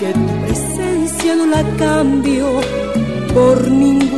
que 0.00 0.08
tu 0.20 0.26
presencia 0.44 1.30
no 1.38 1.46
la 1.46 1.62
cambio 1.84 2.46
por 3.34 3.56
ninguna. 3.70 4.11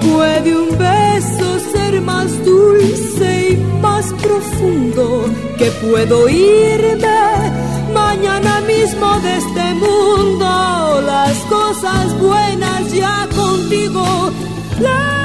Puede 0.00 0.56
un 0.56 0.70
beso 0.78 1.58
ser 1.72 2.00
más 2.00 2.44
dulce 2.44 3.50
y 3.50 3.56
más 3.80 4.12
profundo, 4.22 5.24
que 5.58 5.70
puedo 5.82 6.28
irme 6.28 7.18
mañana 7.92 8.60
mismo 8.62 9.20
de 9.20 9.36
este 9.36 9.74
mundo. 9.74 11.00
Las 11.06 11.36
cosas 11.56 12.18
buenas 12.18 12.92
ya 12.92 13.28
contigo 13.34 14.30
las 14.80 15.18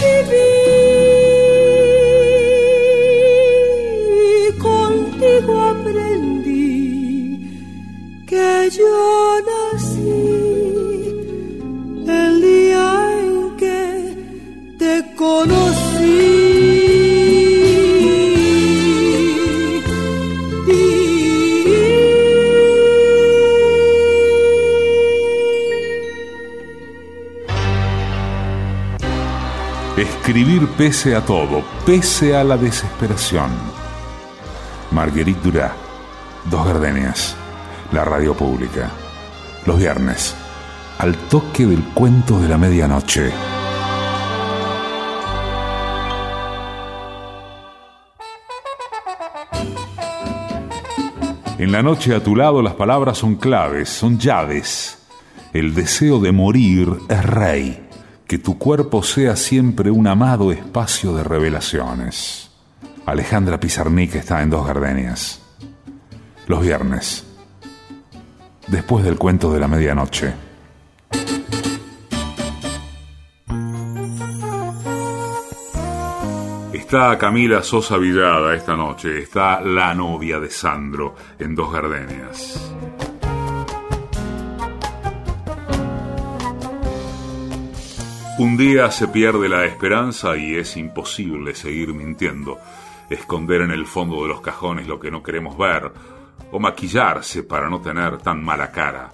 viví. 0.00 0.62
Contigo 4.58 5.60
aprendí 5.74 7.38
que 8.26 8.70
yo 8.78 9.31
pese 30.82 31.14
a 31.14 31.20
todo, 31.20 31.62
pese 31.86 32.34
a 32.34 32.42
la 32.42 32.56
desesperación. 32.56 33.52
Marguerite 34.90 35.38
Durá, 35.40 35.72
Dos 36.50 36.66
Gardenias, 36.66 37.36
la 37.92 38.04
radio 38.04 38.34
pública. 38.34 38.90
Los 39.64 39.78
viernes, 39.78 40.34
al 40.98 41.14
toque 41.14 41.66
del 41.66 41.84
cuento 41.94 42.40
de 42.40 42.48
la 42.48 42.58
medianoche. 42.58 43.30
En 51.58 51.70
la 51.70 51.84
noche 51.84 52.12
a 52.12 52.24
tu 52.24 52.34
lado 52.34 52.60
las 52.60 52.74
palabras 52.74 53.18
son 53.18 53.36
claves, 53.36 53.88
son 53.88 54.18
llaves. 54.18 54.98
El 55.52 55.76
deseo 55.76 56.18
de 56.18 56.32
morir 56.32 56.88
es 57.08 57.24
rey. 57.24 57.91
Que 58.32 58.38
tu 58.38 58.56
cuerpo 58.56 59.02
sea 59.02 59.36
siempre 59.36 59.90
un 59.90 60.06
amado 60.06 60.52
espacio 60.52 61.14
de 61.14 61.22
revelaciones. 61.22 62.50
Alejandra 63.04 63.60
Pizarnik 63.60 64.14
está 64.14 64.40
en 64.40 64.48
Dos 64.48 64.66
Gardenias. 64.66 65.42
Los 66.46 66.62
viernes. 66.62 67.26
Después 68.68 69.04
del 69.04 69.18
cuento 69.18 69.52
de 69.52 69.60
la 69.60 69.68
medianoche. 69.68 70.32
Está 76.72 77.18
Camila 77.18 77.62
Sosa 77.62 77.98
Villada 77.98 78.54
esta 78.54 78.74
noche. 78.74 79.18
Está 79.18 79.60
la 79.60 79.94
novia 79.94 80.40
de 80.40 80.48
Sandro 80.48 81.14
en 81.38 81.54
Dos 81.54 81.70
Gardenias. 81.70 82.72
Un 88.42 88.56
día 88.56 88.90
se 88.90 89.06
pierde 89.06 89.48
la 89.48 89.64
esperanza 89.66 90.36
y 90.36 90.56
es 90.56 90.76
imposible 90.76 91.54
seguir 91.54 91.94
mintiendo, 91.94 92.58
esconder 93.08 93.60
en 93.60 93.70
el 93.70 93.86
fondo 93.86 94.20
de 94.22 94.28
los 94.30 94.40
cajones 94.40 94.88
lo 94.88 94.98
que 94.98 95.12
no 95.12 95.22
queremos 95.22 95.56
ver 95.56 95.92
o 96.50 96.58
maquillarse 96.58 97.44
para 97.44 97.70
no 97.70 97.80
tener 97.80 98.18
tan 98.18 98.42
mala 98.42 98.72
cara. 98.72 99.12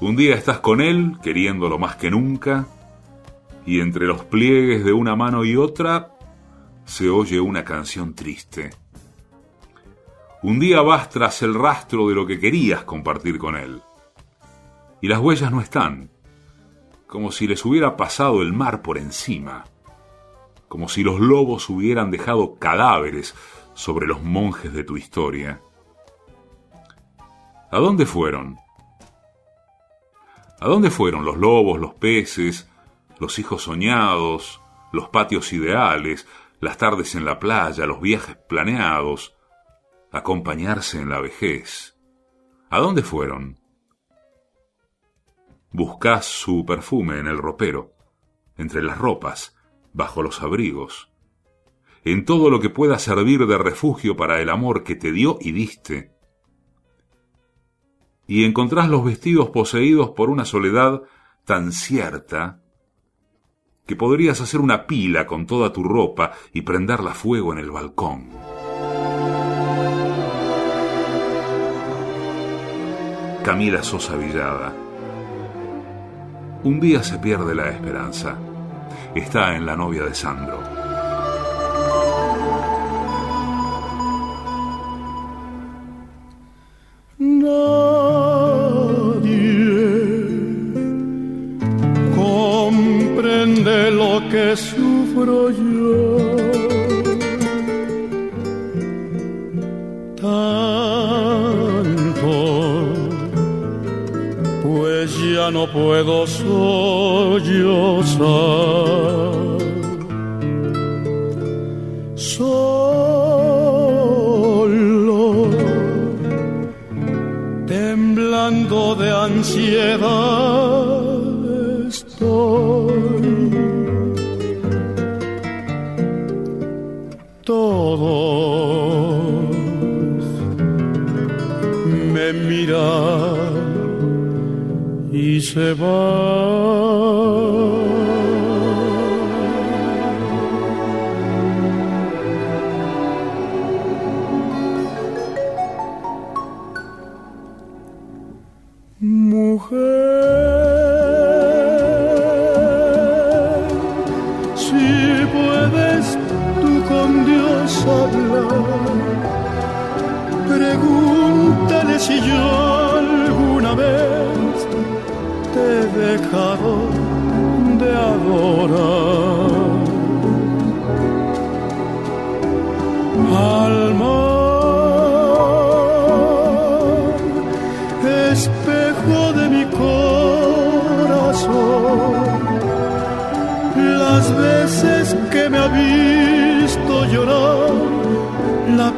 Un 0.00 0.16
día 0.16 0.34
estás 0.34 0.58
con 0.58 0.80
él, 0.80 1.16
queriéndolo 1.22 1.78
más 1.78 1.94
que 1.94 2.10
nunca, 2.10 2.66
y 3.64 3.78
entre 3.78 4.06
los 4.06 4.24
pliegues 4.24 4.84
de 4.84 4.92
una 4.92 5.14
mano 5.14 5.44
y 5.44 5.54
otra 5.54 6.16
se 6.84 7.08
oye 7.08 7.38
una 7.40 7.62
canción 7.62 8.14
triste. 8.14 8.70
Un 10.42 10.58
día 10.58 10.82
vas 10.82 11.08
tras 11.08 11.40
el 11.42 11.54
rastro 11.54 12.08
de 12.08 12.16
lo 12.16 12.26
que 12.26 12.40
querías 12.40 12.82
compartir 12.82 13.38
con 13.38 13.54
él, 13.54 13.80
y 15.00 15.06
las 15.06 15.20
huellas 15.20 15.52
no 15.52 15.60
están, 15.60 16.11
como 17.12 17.30
si 17.30 17.46
les 17.46 17.62
hubiera 17.66 17.98
pasado 17.98 18.40
el 18.40 18.54
mar 18.54 18.80
por 18.80 18.96
encima, 18.96 19.66
como 20.66 20.88
si 20.88 21.02
los 21.02 21.20
lobos 21.20 21.68
hubieran 21.68 22.10
dejado 22.10 22.54
cadáveres 22.58 23.34
sobre 23.74 24.06
los 24.06 24.22
monjes 24.22 24.72
de 24.72 24.82
tu 24.82 24.96
historia. 24.96 25.60
¿A 27.70 27.78
dónde 27.80 28.06
fueron? 28.06 28.56
¿A 30.58 30.66
dónde 30.66 30.90
fueron 30.90 31.26
los 31.26 31.36
lobos, 31.36 31.78
los 31.78 31.92
peces, 31.92 32.70
los 33.20 33.38
hijos 33.38 33.64
soñados, 33.64 34.62
los 34.90 35.10
patios 35.10 35.52
ideales, 35.52 36.26
las 36.60 36.78
tardes 36.78 37.14
en 37.14 37.26
la 37.26 37.38
playa, 37.38 37.84
los 37.84 38.00
viajes 38.00 38.36
planeados, 38.48 39.36
acompañarse 40.12 40.98
en 40.98 41.10
la 41.10 41.20
vejez? 41.20 41.94
¿A 42.70 42.78
dónde 42.78 43.02
fueron? 43.02 43.61
Buscás 45.72 46.26
su 46.26 46.64
perfume 46.66 47.18
en 47.18 47.26
el 47.26 47.38
ropero, 47.38 47.94
entre 48.56 48.82
las 48.82 48.98
ropas, 48.98 49.56
bajo 49.92 50.22
los 50.22 50.42
abrigos, 50.42 51.10
en 52.04 52.24
todo 52.24 52.50
lo 52.50 52.60
que 52.60 52.70
pueda 52.70 52.98
servir 52.98 53.46
de 53.46 53.58
refugio 53.58 54.16
para 54.16 54.40
el 54.40 54.50
amor 54.50 54.84
que 54.84 54.96
te 54.96 55.12
dio 55.12 55.38
y 55.40 55.52
diste. 55.52 56.12
y 58.26 58.44
encontrás 58.44 58.88
los 58.88 59.04
vestidos 59.04 59.50
poseídos 59.50 60.10
por 60.10 60.30
una 60.30 60.44
soledad 60.44 61.02
tan 61.44 61.72
cierta 61.72 62.62
que 63.86 63.96
podrías 63.96 64.40
hacer 64.40 64.60
una 64.60 64.86
pila 64.86 65.26
con 65.26 65.46
toda 65.46 65.72
tu 65.72 65.82
ropa 65.82 66.32
y 66.52 66.62
prenderla 66.62 67.14
fuego 67.14 67.52
en 67.52 67.58
el 67.58 67.70
balcón. 67.70 68.30
Camila 73.44 73.82
Sosa 73.82 74.16
Villada. 74.16 74.81
Un 76.64 76.78
día 76.78 77.02
se 77.02 77.18
pierde 77.18 77.56
la 77.56 77.70
esperanza. 77.70 78.36
Está 79.16 79.56
en 79.56 79.66
la 79.66 79.74
novia 79.74 80.04
de 80.04 80.14
Sandro. 80.14 80.81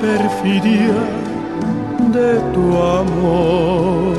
Perfidia 0.01 0.95
de 2.13 2.41
tu 2.55 2.65
amor. 2.83 4.15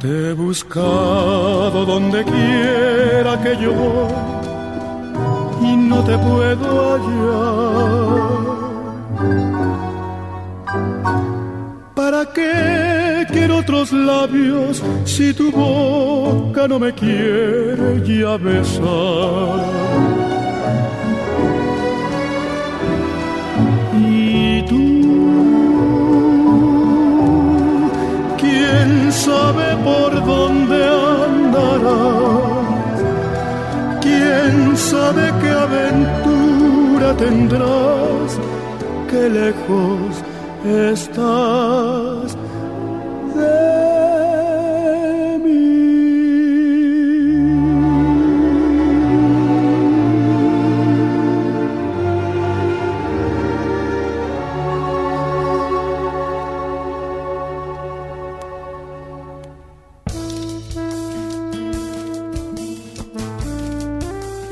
Te 0.00 0.30
he 0.30 0.32
buscado 0.32 1.84
donde 1.86 2.24
quiera 2.24 3.40
que 3.42 3.56
yo 3.56 4.08
y 5.62 5.76
no 5.76 6.02
te 6.04 6.18
puedo 6.18 6.66
hallar. 6.92 8.42
¿Para 11.94 12.26
qué 12.32 13.26
quiero 13.30 13.58
otros 13.58 13.92
labios 13.92 14.82
si 15.04 15.32
tu 15.32 15.52
boca 15.52 16.66
no 16.66 16.78
me 16.78 16.92
quiere 16.92 18.02
ya 18.04 18.36
besar? 18.36 19.62
Sabe 29.42 29.68
por 29.88 30.10
dónde 30.32 30.78
andarás, 31.26 32.98
quién 34.04 34.56
sabe 34.76 35.24
qué 35.40 35.50
aventura 35.66 37.08
tendrás, 37.24 38.30
qué 39.10 39.22
lejos 39.40 40.10
estás 40.94 42.21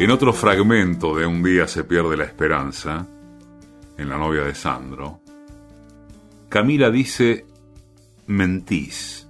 En 0.00 0.10
otro 0.10 0.32
fragmento 0.32 1.14
de 1.14 1.26
Un 1.26 1.42
día 1.42 1.68
se 1.68 1.84
pierde 1.84 2.16
la 2.16 2.24
esperanza, 2.24 3.06
en 3.98 4.08
la 4.08 4.16
novia 4.16 4.44
de 4.44 4.54
Sandro, 4.54 5.20
Camila 6.48 6.90
dice, 6.90 7.44
mentís, 8.26 9.28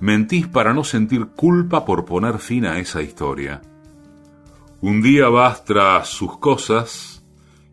mentís 0.00 0.46
para 0.46 0.72
no 0.72 0.82
sentir 0.82 1.26
culpa 1.36 1.84
por 1.84 2.06
poner 2.06 2.38
fin 2.38 2.64
a 2.64 2.78
esa 2.78 3.02
historia. 3.02 3.60
Un 4.80 5.02
día 5.02 5.28
vas 5.28 5.66
tras 5.66 6.08
sus 6.08 6.38
cosas 6.38 7.22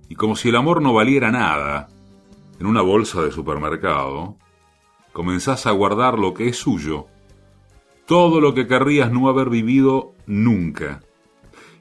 y 0.10 0.16
como 0.16 0.36
si 0.36 0.50
el 0.50 0.58
amor 0.58 0.82
no 0.82 0.94
valiera 0.94 1.32
nada, 1.32 1.88
en 2.60 2.66
una 2.66 2.82
bolsa 2.82 3.22
de 3.22 3.32
supermercado, 3.32 4.36
comenzás 5.14 5.68
a 5.68 5.72
guardar 5.72 6.20
lo 6.20 6.34
que 6.34 6.50
es 6.50 6.58
suyo, 6.58 7.08
todo 8.06 8.42
lo 8.42 8.54
que 8.54 8.68
querrías 8.68 9.10
no 9.10 9.30
haber 9.30 9.50
vivido 9.50 10.16
nunca 10.26 11.05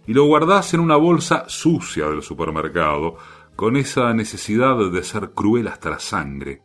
y 0.07 0.15
lo 0.15 0.25
guardás 0.25 0.75
en 0.75 0.81
una 0.81 0.97
bolsa 0.97 1.45
sucia 1.49 2.09
del 2.09 2.23
supermercado, 2.23 3.17
con 3.57 3.77
esa 3.77 4.13
necesidad 4.13 4.91
de 4.91 5.03
ser 5.03 5.31
cruel 5.31 5.69
hasta 5.69 5.91
la 5.91 5.99
sangre. 5.99 6.63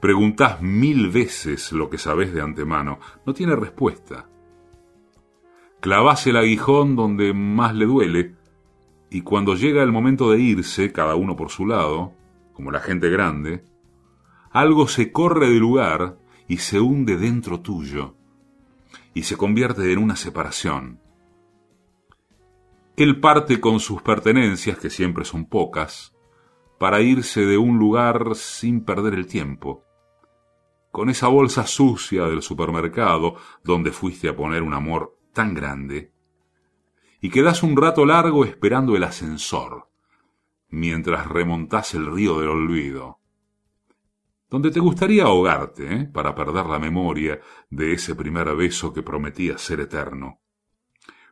Preguntás 0.00 0.60
mil 0.60 1.08
veces 1.10 1.72
lo 1.72 1.88
que 1.90 1.98
sabés 1.98 2.32
de 2.32 2.40
antemano, 2.40 2.98
no 3.26 3.34
tiene 3.34 3.56
respuesta. 3.56 4.26
Clavás 5.80 6.26
el 6.26 6.36
aguijón 6.36 6.96
donde 6.96 7.32
más 7.32 7.74
le 7.74 7.86
duele, 7.86 8.34
y 9.10 9.22
cuando 9.22 9.54
llega 9.54 9.82
el 9.82 9.92
momento 9.92 10.30
de 10.30 10.38
irse, 10.38 10.92
cada 10.92 11.14
uno 11.14 11.34
por 11.36 11.50
su 11.50 11.66
lado, 11.66 12.12
como 12.52 12.70
la 12.70 12.80
gente 12.80 13.08
grande, 13.08 13.64
algo 14.50 14.88
se 14.88 15.12
corre 15.12 15.48
del 15.48 15.58
lugar 15.58 16.18
y 16.46 16.58
se 16.58 16.80
hunde 16.80 17.16
dentro 17.16 17.60
tuyo, 17.60 18.14
y 19.14 19.22
se 19.22 19.36
convierte 19.36 19.92
en 19.92 19.98
una 19.98 20.16
separación. 20.16 21.00
Él 22.98 23.20
parte 23.20 23.60
con 23.60 23.78
sus 23.78 24.02
pertenencias, 24.02 24.76
que 24.76 24.90
siempre 24.90 25.24
son 25.24 25.48
pocas, 25.48 26.16
para 26.80 27.00
irse 27.00 27.46
de 27.46 27.56
un 27.56 27.78
lugar 27.78 28.34
sin 28.34 28.84
perder 28.84 29.14
el 29.14 29.28
tiempo. 29.28 29.84
Con 30.90 31.08
esa 31.08 31.28
bolsa 31.28 31.64
sucia 31.68 32.24
del 32.24 32.42
supermercado 32.42 33.36
donde 33.62 33.92
fuiste 33.92 34.28
a 34.28 34.34
poner 34.34 34.64
un 34.64 34.74
amor 34.74 35.16
tan 35.32 35.54
grande, 35.54 36.12
y 37.20 37.30
quedas 37.30 37.62
un 37.62 37.76
rato 37.76 38.04
largo 38.04 38.44
esperando 38.44 38.96
el 38.96 39.04
ascensor, 39.04 39.88
mientras 40.68 41.28
remontás 41.28 41.94
el 41.94 42.04
río 42.12 42.40
del 42.40 42.48
olvido, 42.48 43.20
donde 44.50 44.72
te 44.72 44.80
gustaría 44.80 45.22
ahogarte 45.22 45.94
¿eh? 45.94 46.04
para 46.12 46.34
perder 46.34 46.66
la 46.66 46.80
memoria 46.80 47.40
de 47.70 47.92
ese 47.92 48.16
primer 48.16 48.56
beso 48.56 48.92
que 48.92 49.04
prometía 49.04 49.56
ser 49.56 49.78
eterno, 49.78 50.40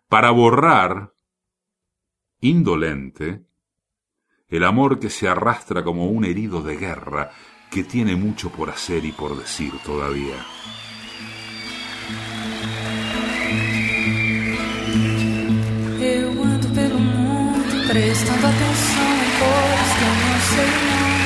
para 0.09 0.31
borrar 0.31 1.16
indolente, 2.41 3.43
el 4.49 4.65
amor 4.65 4.99
que 4.99 5.11
se 5.11 5.29
arrastra 5.29 5.83
como 5.83 6.07
un 6.07 6.25
herido 6.25 6.63
de 6.63 6.77
guerra 6.77 7.31
que 7.71 7.85
tiene 7.85 8.17
mucho 8.17 8.51
por 8.51 8.71
hacer 8.71 9.05
y 9.05 9.13
por 9.13 9.37
decir 9.37 9.73
todavía. 9.85 10.37
Prestando 17.89 18.47
atenção 18.47 19.09
em 19.15 19.31
cores 19.41 19.91
que 19.97 20.05
eu 20.05 20.15
não 20.21 20.39
sei 20.53 20.69
o 20.69 20.81
nome. 20.91 21.17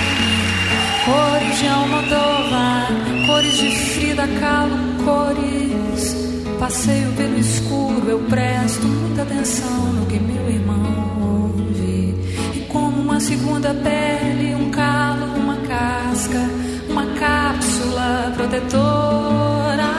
Cores 1.05 1.59
de 1.59 1.67
Almodóvar, 1.67 2.89
cores 3.27 3.57
de 3.59 3.71
Frida 3.77 4.29
Kahlo, 4.39 4.77
cores. 5.05 6.17
Passeio 6.61 7.13
pelo 7.17 7.39
escuro, 7.39 8.09
eu 8.09 8.21
presto 8.21 8.87
muita 8.87 9.23
atenção 9.23 9.93
no 9.95 10.07
que 10.07 10.21
meu 10.21 10.49
irmão 10.49 11.00
uma 13.21 13.27
segunda 13.27 13.75
pele, 13.75 14.55
um 14.55 14.71
calo, 14.71 15.27
uma 15.37 15.57
casca, 15.57 16.41
uma 16.89 17.05
cápsula 17.19 18.33
protetora. 18.35 19.91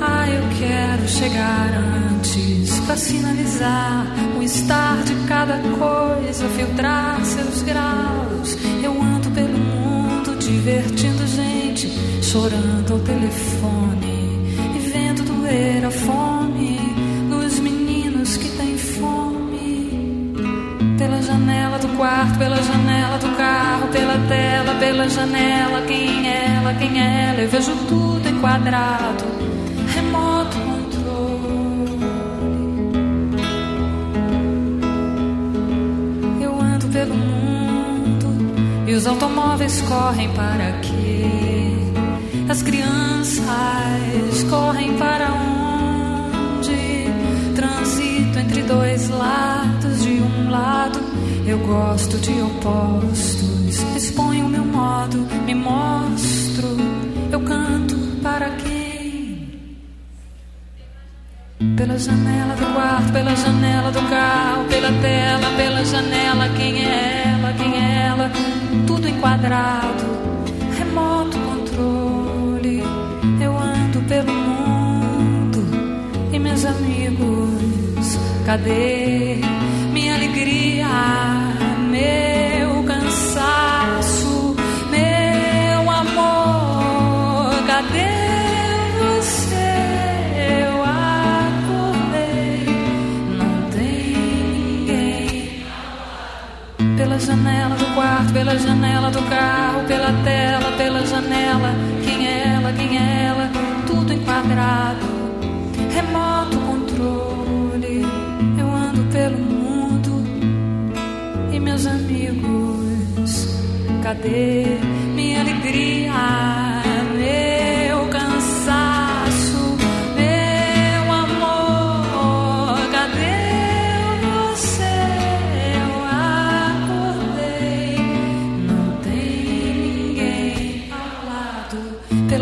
Ah, 0.00 0.28
eu 0.28 0.42
quero 0.56 1.08
chegar 1.08 1.68
antes 2.14 2.78
pra 2.86 2.96
sinalizar 2.96 4.06
o 4.38 4.42
estar 4.42 5.02
de 5.02 5.14
cada 5.26 5.58
coisa, 5.58 6.48
filtrar 6.50 7.24
seus 7.24 7.62
graus. 7.62 8.56
Eu 8.80 8.92
ando 9.02 9.28
pelo 9.32 9.58
mundo 9.58 10.38
divertindo 10.38 11.26
gente, 11.26 11.88
chorando 12.22 12.92
ao 12.92 13.00
telefone 13.00 14.46
e 14.76 14.90
vendo 14.92 15.24
doer 15.24 15.84
a 15.84 15.90
fome 15.90 16.37
quarto, 21.98 22.38
pela 22.38 22.62
janela 22.62 23.18
do 23.18 23.36
carro, 23.36 23.88
pela 23.88 24.16
tela, 24.28 24.74
pela 24.78 25.08
janela. 25.08 25.82
Quem 25.82 26.28
é 26.28 26.56
ela, 26.56 26.72
quem 26.74 27.02
é 27.02 27.30
ela? 27.30 27.40
Eu 27.40 27.48
vejo 27.48 27.72
tudo 27.88 28.28
enquadrado. 28.28 29.24
Remoto 29.94 30.56
controle. 30.58 31.98
Eu 36.40 36.60
ando 36.60 36.86
pelo 36.86 37.14
mundo 37.16 38.86
e 38.86 38.94
os 38.94 39.04
automóveis 39.04 39.80
correm 39.82 40.30
para 40.30 40.72
quê? 40.80 41.24
As 42.48 42.62
crianças 42.62 43.44
correm 44.48 44.96
para 44.96 45.30
onde? 45.32 47.08
Transito 47.56 48.38
entre 48.38 48.62
dois 48.62 49.08
lados, 49.10 50.04
de 50.04 50.22
um 50.22 50.48
lado 50.48 51.07
eu 51.48 51.58
gosto 51.60 52.18
de 52.18 52.32
opostos. 52.42 53.96
Exponho 53.96 54.48
meu 54.48 54.64
modo, 54.64 55.18
me 55.46 55.54
mostro. 55.54 56.76
Eu 57.32 57.40
canto 57.40 57.96
para 58.22 58.50
quem? 58.50 59.48
Pela 61.76 61.98
janela 61.98 62.54
do 62.54 62.74
quarto, 62.74 63.12
pela 63.12 63.34
janela 63.34 63.90
do 63.90 64.02
carro, 64.10 64.64
pela 64.64 64.92
tela, 65.00 65.50
pela 65.56 65.84
janela. 65.84 66.48
Quem 66.50 66.84
é 66.84 67.34
ela? 67.38 67.52
Quem 67.54 67.74
é 67.76 68.06
ela? 68.08 68.30
Tudo 68.86 69.08
enquadrado, 69.08 70.04
remoto 70.76 71.38
controle. 71.38 72.82
Eu 73.40 73.56
ando 73.56 74.00
pelo 74.02 74.32
mundo 74.32 75.64
e 76.32 76.38
meus 76.38 76.64
amigos, 76.64 78.18
cadê 78.44 79.40
alegria? 80.38 80.86
Meu 81.90 82.84
cansaço, 82.84 84.54
meu 84.90 85.90
amor, 85.90 87.54
cadê 87.66 88.14
você? 88.98 89.74
Eu 90.62 90.82
acordei, 90.84 92.66
não 93.36 93.70
tem 93.70 94.14
ninguém. 94.86 95.64
Pela 96.96 97.18
janela 97.18 97.74
do 97.74 97.86
quarto, 97.94 98.32
pela 98.32 98.58
janela 98.58 99.10
do 99.10 99.22
carro, 99.22 99.84
pela 99.88 100.12
tela, 100.24 100.72
pela 100.76 101.04
janela. 101.06 101.74
Quem 102.04 102.28
é 102.28 102.54
ela? 102.54 102.72
Quem 102.72 102.96
é 102.96 103.24
ela? 103.26 103.50
Tudo 103.86 104.12
enquadrado, 104.12 105.06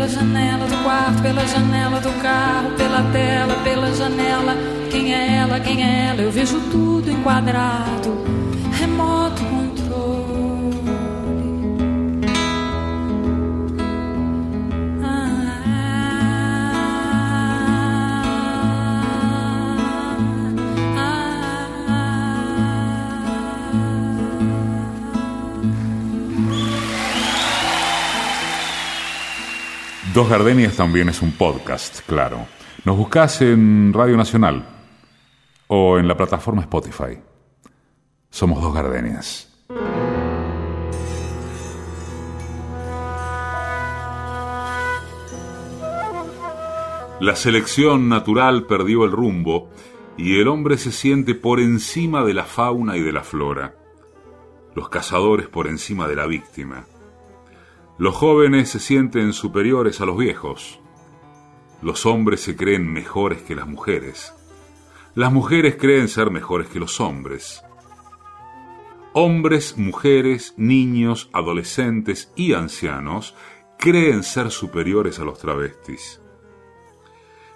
janela 0.07 0.65
do 0.65 0.77
quarto, 0.83 1.21
pela 1.21 1.45
janela 1.45 1.99
do 1.99 2.21
carro, 2.21 2.71
pela 2.77 3.03
tela, 3.11 3.55
pela 3.63 3.93
janela. 3.93 4.55
Quem 4.89 5.13
é 5.13 5.37
ela? 5.37 5.59
Quem 5.59 5.83
é 5.83 6.07
ela? 6.07 6.21
Eu 6.21 6.31
vejo 6.31 6.59
tudo 6.71 7.11
enquadrado, 7.11 8.25
Dos 30.17 30.29
Gardenias 30.29 30.75
también 30.75 31.09
es 31.09 31.21
un 31.21 31.31
podcast, 31.33 31.99
claro. 32.07 32.47
Nos 32.85 32.97
buscás 32.97 33.39
en 33.43 33.93
Radio 33.93 34.17
Nacional 34.17 34.67
o 35.67 35.99
en 35.99 36.07
la 36.07 36.17
plataforma 36.17 36.63
Spotify. 36.63 37.19
Somos 38.31 38.59
Dos 38.59 38.73
Gardenias. 38.73 39.47
La 47.19 47.35
selección 47.35 48.09
natural 48.09 48.65
perdió 48.65 49.05
el 49.05 49.11
rumbo 49.11 49.69
y 50.17 50.39
el 50.39 50.47
hombre 50.47 50.79
se 50.79 50.91
siente 50.91 51.35
por 51.35 51.59
encima 51.59 52.23
de 52.23 52.33
la 52.33 52.45
fauna 52.45 52.97
y 52.97 53.03
de 53.03 53.11
la 53.11 53.21
flora. 53.21 53.75
Los 54.73 54.89
cazadores 54.89 55.47
por 55.47 55.67
encima 55.67 56.07
de 56.07 56.15
la 56.15 56.25
víctima. 56.25 56.87
Los 57.99 58.15
jóvenes 58.15 58.69
se 58.69 58.79
sienten 58.79 59.33
superiores 59.33 60.01
a 60.01 60.05
los 60.05 60.15
viejos. 60.15 60.79
Los 61.81 62.05
hombres 62.05 62.41
se 62.41 62.55
creen 62.55 62.91
mejores 62.93 63.41
que 63.41 63.55
las 63.55 63.67
mujeres. 63.67 64.35
Las 65.15 65.33
mujeres 65.33 65.77
creen 65.79 66.07
ser 66.07 66.29
mejores 66.29 66.69
que 66.69 66.79
los 66.79 67.01
hombres. 67.01 67.63
Hombres, 69.13 69.79
mujeres, 69.79 70.53
niños, 70.57 71.31
adolescentes 71.33 72.31
y 72.35 72.53
ancianos 72.53 73.33
creen 73.79 74.21
ser 74.21 74.51
superiores 74.51 75.19
a 75.19 75.23
los 75.23 75.39
travestis. 75.39 76.21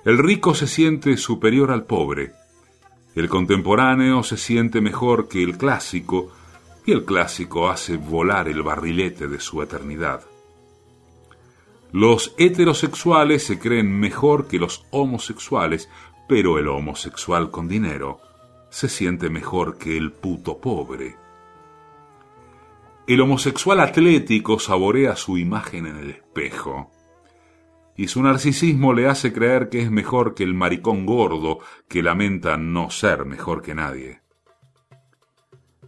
El 0.05 0.17
rico 0.17 0.55
se 0.55 0.65
siente 0.65 1.17
superior 1.17 1.69
al 1.69 1.85
pobre. 1.85 2.31
El 3.13 3.29
contemporáneo 3.29 4.23
se 4.23 4.37
siente 4.37 4.81
mejor 4.81 5.27
que 5.27 5.43
el 5.43 5.59
clásico 5.59 6.31
y 6.83 6.93
el 6.93 7.05
clásico 7.05 7.69
hace 7.69 7.97
volar 7.97 8.47
el 8.47 8.63
barrilete 8.63 9.27
de 9.27 9.39
su 9.39 9.61
eternidad. 9.61 10.30
Los 11.91 12.33
heterosexuales 12.37 13.43
se 13.43 13.59
creen 13.59 13.91
mejor 13.99 14.47
que 14.47 14.59
los 14.59 14.85
homosexuales, 14.91 15.89
pero 16.27 16.57
el 16.57 16.69
homosexual 16.69 17.51
con 17.51 17.67
dinero 17.67 18.21
se 18.69 18.87
siente 18.87 19.29
mejor 19.29 19.77
que 19.77 19.97
el 19.97 20.13
puto 20.13 20.59
pobre. 20.59 21.17
El 23.07 23.19
homosexual 23.19 23.81
atlético 23.81 24.57
saborea 24.57 25.17
su 25.17 25.37
imagen 25.37 25.85
en 25.85 25.97
el 25.97 26.09
espejo, 26.11 26.89
y 27.97 28.07
su 28.07 28.23
narcisismo 28.23 28.93
le 28.93 29.07
hace 29.07 29.33
creer 29.33 29.67
que 29.67 29.81
es 29.81 29.91
mejor 29.91 30.33
que 30.33 30.43
el 30.43 30.53
maricón 30.53 31.05
gordo 31.05 31.59
que 31.89 32.01
lamenta 32.01 32.55
no 32.55 32.89
ser 32.89 33.25
mejor 33.25 33.61
que 33.61 33.75
nadie. 33.75 34.21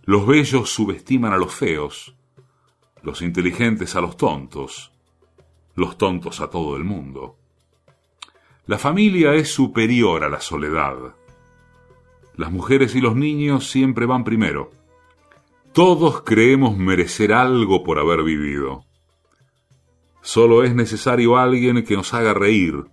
Los 0.03 0.27
bellos 0.27 0.69
subestiman 0.69 1.31
a 1.31 1.37
los 1.37 1.55
feos, 1.55 2.17
los 3.01 3.21
inteligentes 3.21 3.95
a 3.95 4.01
los 4.01 4.17
tontos, 4.17 4.92
los 5.75 5.97
tontos 5.97 6.41
a 6.41 6.49
todo 6.49 6.75
el 6.77 6.83
mundo. 6.83 7.37
La 8.65 8.77
familia 8.77 9.33
es 9.33 9.51
superior 9.51 10.23
a 10.23 10.29
la 10.29 10.39
soledad. 10.39 11.15
Las 12.35 12.51
mujeres 12.51 12.95
y 12.95 13.01
los 13.01 13.15
niños 13.15 13.69
siempre 13.69 14.05
van 14.05 14.23
primero. 14.23 14.71
Todos 15.73 16.21
creemos 16.21 16.77
merecer 16.77 17.33
algo 17.33 17.83
por 17.83 17.99
haber 17.99 18.23
vivido. 18.23 18.85
Solo 20.21 20.63
es 20.63 20.73
necesario 20.73 21.37
alguien 21.37 21.83
que 21.83 21.95
nos 21.95 22.13
haga 22.13 22.33
reír. 22.33 22.85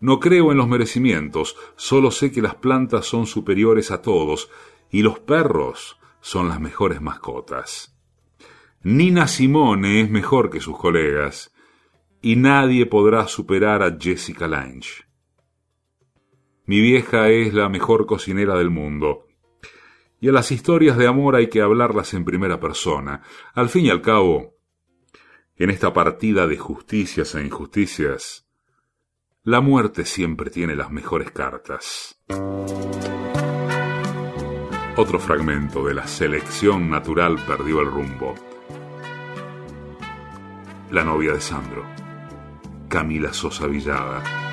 No 0.00 0.20
creo 0.20 0.52
en 0.52 0.58
los 0.58 0.68
merecimientos, 0.68 1.56
solo 1.76 2.10
sé 2.10 2.30
que 2.30 2.42
las 2.42 2.56
plantas 2.56 3.06
son 3.06 3.26
superiores 3.26 3.90
a 3.90 4.02
todos 4.02 4.50
y 4.90 5.02
los 5.02 5.18
perros 5.18 5.98
son 6.20 6.48
las 6.48 6.60
mejores 6.60 7.00
mascotas. 7.00 7.96
Nina 8.82 9.26
Simone 9.26 10.02
es 10.02 10.10
mejor 10.10 10.50
que 10.50 10.60
sus 10.60 10.76
colegas 10.76 11.55
y 12.22 12.36
nadie 12.36 12.86
podrá 12.86 13.26
superar 13.28 13.82
a 13.82 13.96
Jessica 13.98 14.48
Lange. 14.48 15.06
Mi 16.64 16.80
vieja 16.80 17.28
es 17.28 17.54
la 17.54 17.68
mejor 17.68 18.06
cocinera 18.06 18.56
del 18.56 18.70
mundo. 18.70 19.26
Y 20.20 20.28
a 20.28 20.32
las 20.32 20.50
historias 20.50 20.96
de 20.96 21.06
amor 21.06 21.36
hay 21.36 21.48
que 21.48 21.60
hablarlas 21.60 22.14
en 22.14 22.24
primera 22.24 22.58
persona. 22.58 23.22
Al 23.54 23.68
fin 23.68 23.86
y 23.86 23.90
al 23.90 24.02
cabo, 24.02 24.56
en 25.56 25.70
esta 25.70 25.92
partida 25.92 26.46
de 26.46 26.58
justicias 26.58 27.34
e 27.34 27.44
injusticias, 27.44 28.48
la 29.44 29.60
muerte 29.60 30.04
siempre 30.04 30.50
tiene 30.50 30.74
las 30.74 30.90
mejores 30.90 31.30
cartas. 31.30 32.20
Otro 34.96 35.20
fragmento 35.20 35.84
de 35.84 35.94
la 35.94 36.06
selección 36.08 36.90
natural 36.90 37.36
perdió 37.46 37.80
el 37.80 37.86
rumbo. 37.86 38.34
La 40.90 41.04
novia 41.04 41.32
de 41.32 41.40
Sandro, 41.40 41.84
Camila 42.88 43.32
Sosa 43.32 43.66
Villada. 43.66 44.45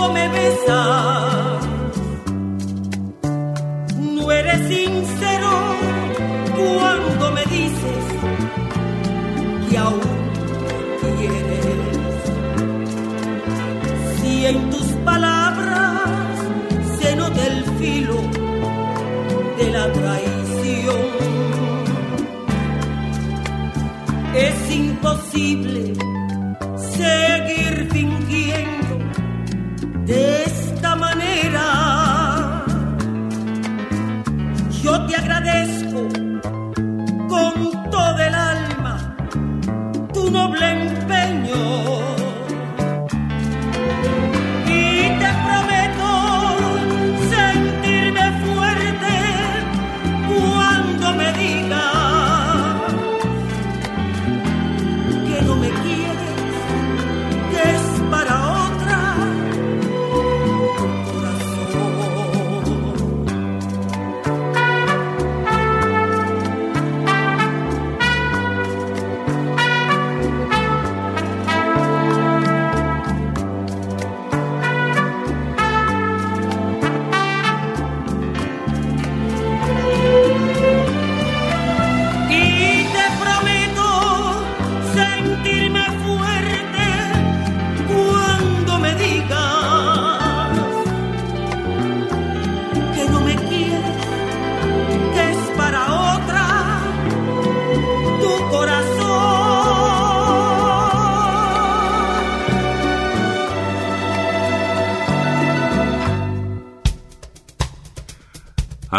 Cuando 0.00 0.14
me 0.14 0.28
besas. 0.28 1.66
No 3.98 4.32
eres 4.32 4.68
sincero 4.68 5.50
cuando 6.56 7.30
me 7.32 7.44
dices 7.44 8.04
que 9.68 9.78
aún 9.78 10.00
me 11.02 11.10
quieres 11.18 12.16
y 14.24 14.46
en 14.46 14.70
tus 14.70 14.86
palabras 15.04 16.00
se 17.00 17.16
nota 17.16 17.46
el 17.46 17.64
filo 17.78 18.16
de 19.58 19.70
la 19.70 19.92
traición. 19.92 21.20
Es 24.34 24.70
imposible 24.74 25.89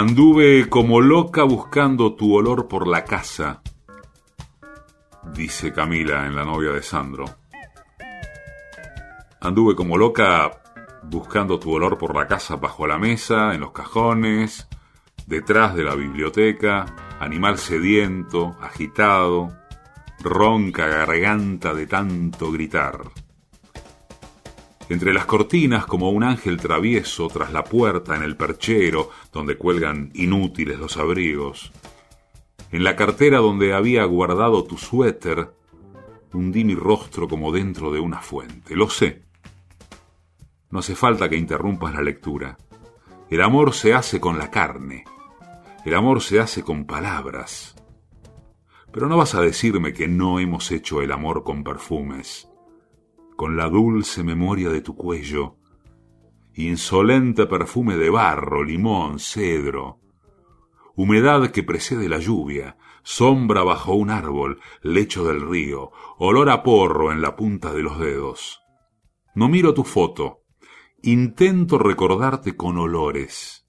Anduve 0.01 0.67
como 0.67 0.99
loca 0.99 1.43
buscando 1.43 2.15
tu 2.15 2.33
olor 2.33 2.67
por 2.67 2.87
la 2.87 3.05
casa, 3.05 3.61
dice 5.31 5.71
Camila 5.71 6.25
en 6.25 6.35
La 6.35 6.43
novia 6.43 6.71
de 6.71 6.81
Sandro. 6.81 7.25
Anduve 9.41 9.75
como 9.75 9.99
loca 9.99 10.59
buscando 11.03 11.59
tu 11.59 11.71
olor 11.71 11.99
por 11.99 12.15
la 12.15 12.25
casa 12.25 12.55
bajo 12.55 12.87
la 12.87 12.97
mesa, 12.97 13.53
en 13.53 13.59
los 13.59 13.73
cajones, 13.73 14.67
detrás 15.27 15.75
de 15.75 15.83
la 15.83 15.93
biblioteca, 15.93 16.87
animal 17.19 17.59
sediento, 17.59 18.55
agitado, 18.59 19.55
ronca 20.19 20.87
garganta 20.87 21.75
de 21.75 21.85
tanto 21.85 22.51
gritar. 22.51 23.03
Entre 24.89 25.13
las 25.13 25.25
cortinas, 25.25 25.85
como 25.85 26.09
un 26.09 26.23
ángel 26.23 26.57
travieso, 26.57 27.27
tras 27.27 27.53
la 27.53 27.63
puerta, 27.63 28.15
en 28.15 28.23
el 28.23 28.35
perchero, 28.35 29.09
donde 29.31 29.57
cuelgan 29.57 30.11
inútiles 30.13 30.79
los 30.79 30.97
abrigos. 30.97 31.71
En 32.71 32.83
la 32.83 32.95
cartera 32.95 33.39
donde 33.39 33.73
había 33.73 34.03
guardado 34.05 34.63
tu 34.63 34.77
suéter, 34.77 35.51
hundí 36.33 36.63
mi 36.63 36.75
rostro 36.75 37.27
como 37.27 37.51
dentro 37.51 37.91
de 37.91 37.99
una 37.99 38.21
fuente. 38.21 38.75
Lo 38.75 38.89
sé. 38.89 39.23
No 40.69 40.79
hace 40.79 40.95
falta 40.95 41.29
que 41.29 41.37
interrumpas 41.37 41.93
la 41.93 42.01
lectura. 42.01 42.57
El 43.29 43.41
amor 43.41 43.73
se 43.73 43.93
hace 43.93 44.19
con 44.19 44.37
la 44.37 44.51
carne. 44.51 45.03
El 45.85 45.95
amor 45.95 46.21
se 46.21 46.39
hace 46.39 46.63
con 46.63 46.85
palabras. 46.85 47.75
Pero 48.91 49.07
no 49.07 49.17
vas 49.17 49.35
a 49.35 49.41
decirme 49.41 49.93
que 49.93 50.07
no 50.07 50.39
hemos 50.39 50.71
hecho 50.71 51.01
el 51.01 51.11
amor 51.11 51.43
con 51.43 51.63
perfumes 51.63 52.51
con 53.41 53.57
la 53.57 53.69
dulce 53.69 54.23
memoria 54.23 54.69
de 54.69 54.81
tu 54.81 54.95
cuello, 54.95 55.55
insolente 56.55 57.45
perfume 57.45 57.97
de 57.97 58.09
barro, 58.09 58.63
limón, 58.63 59.19
cedro, 59.19 59.99
humedad 60.95 61.51
que 61.51 61.63
precede 61.63 62.09
la 62.09 62.19
lluvia, 62.19 62.77
sombra 63.03 63.63
bajo 63.63 63.93
un 63.93 64.09
árbol, 64.09 64.59
lecho 64.81 65.25
del 65.25 65.41
río, 65.41 65.91
olor 66.17 66.49
a 66.49 66.63
porro 66.63 67.11
en 67.11 67.21
la 67.21 67.35
punta 67.35 67.73
de 67.73 67.83
los 67.83 67.99
dedos. 67.99 68.61
No 69.33 69.47
miro 69.47 69.73
tu 69.73 69.83
foto, 69.83 70.43
intento 71.01 71.79
recordarte 71.79 72.55
con 72.55 72.77
olores. 72.77 73.65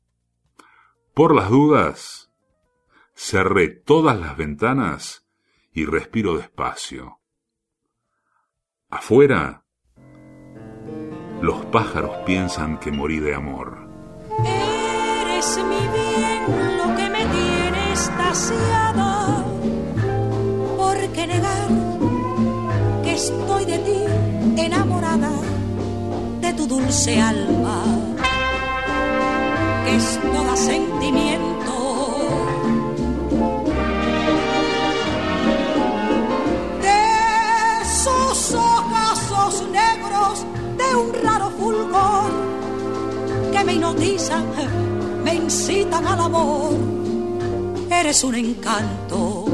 Por 1.15 1.35
las 1.35 1.51
dudas, 1.51 2.33
cerré 3.15 3.69
todas 3.69 4.19
las 4.19 4.37
ventanas 4.37 5.27
y 5.73 5.85
respiro 5.85 6.37
despacio. 6.37 7.21
Afuera, 8.91 9.62
los 11.43 11.57
pájaros 11.67 12.13
piensan 12.25 12.79
que 12.79 12.93
morí 12.93 13.19
de 13.19 13.35
amor. 13.35 13.77
Eres 14.45 15.59
mi 15.71 15.83
bien, 15.97 16.79
lo 16.79 16.97
que 16.97 17.11
me 17.11 17.25
tiene 17.37 17.93
estasiada. 17.93 19.45
¿Por 20.77 20.97
qué 21.13 21.27
negar 21.27 21.69
que 23.03 23.15
estoy 23.15 23.65
de 23.65 23.79
ti 23.79 24.61
enamorada, 24.63 25.33
de 26.41 26.53
tu 26.53 26.67
dulce 26.69 27.21
alma, 27.21 27.83
que 29.85 29.97
es 29.97 30.21
toda 30.33 30.57
sentimiento? 30.57 31.82
Me 43.65 43.75
hipnotizan, 43.75 44.45
me 45.25 45.35
incitan 45.35 46.07
al 46.07 46.21
amor. 46.21 46.73
Eres 47.91 48.25
un 48.25 48.35
encanto, 48.35 49.45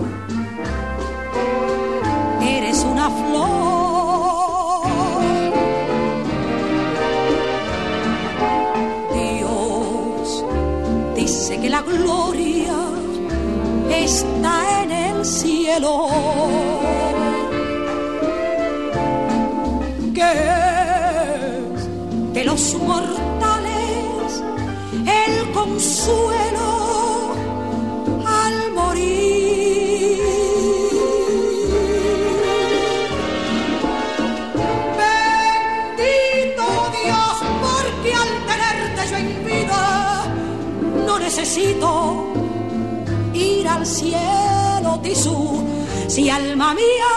eres 2.40 2.84
una 2.84 3.10
flor. 3.10 3.68
Dios 9.14 10.44
dice 11.16 11.60
que 11.60 11.68
la 11.68 11.82
gloria 11.82 12.74
está 13.90 14.82
en 14.82 14.90
el 14.92 15.24
cielo. 15.24 16.08
Que 20.14 20.32
es 21.76 22.32
de 22.32 22.44
los 22.44 22.74
el 22.74 23.27
consuelo 25.58 26.68
al 28.26 28.72
morir. 28.72 30.18
Bendito 35.02 36.66
Dios, 37.02 37.34
porque 37.64 38.10
al 38.22 38.32
tenerte 38.50 39.00
yo 39.10 39.16
en 39.24 39.30
vida 39.46 39.82
no 41.06 41.18
necesito 41.18 41.88
ir 43.34 43.66
al 43.68 43.84
cielo, 43.86 45.00
Tisú, 45.02 45.64
si 46.06 46.30
alma 46.30 46.74
mía, 46.74 47.12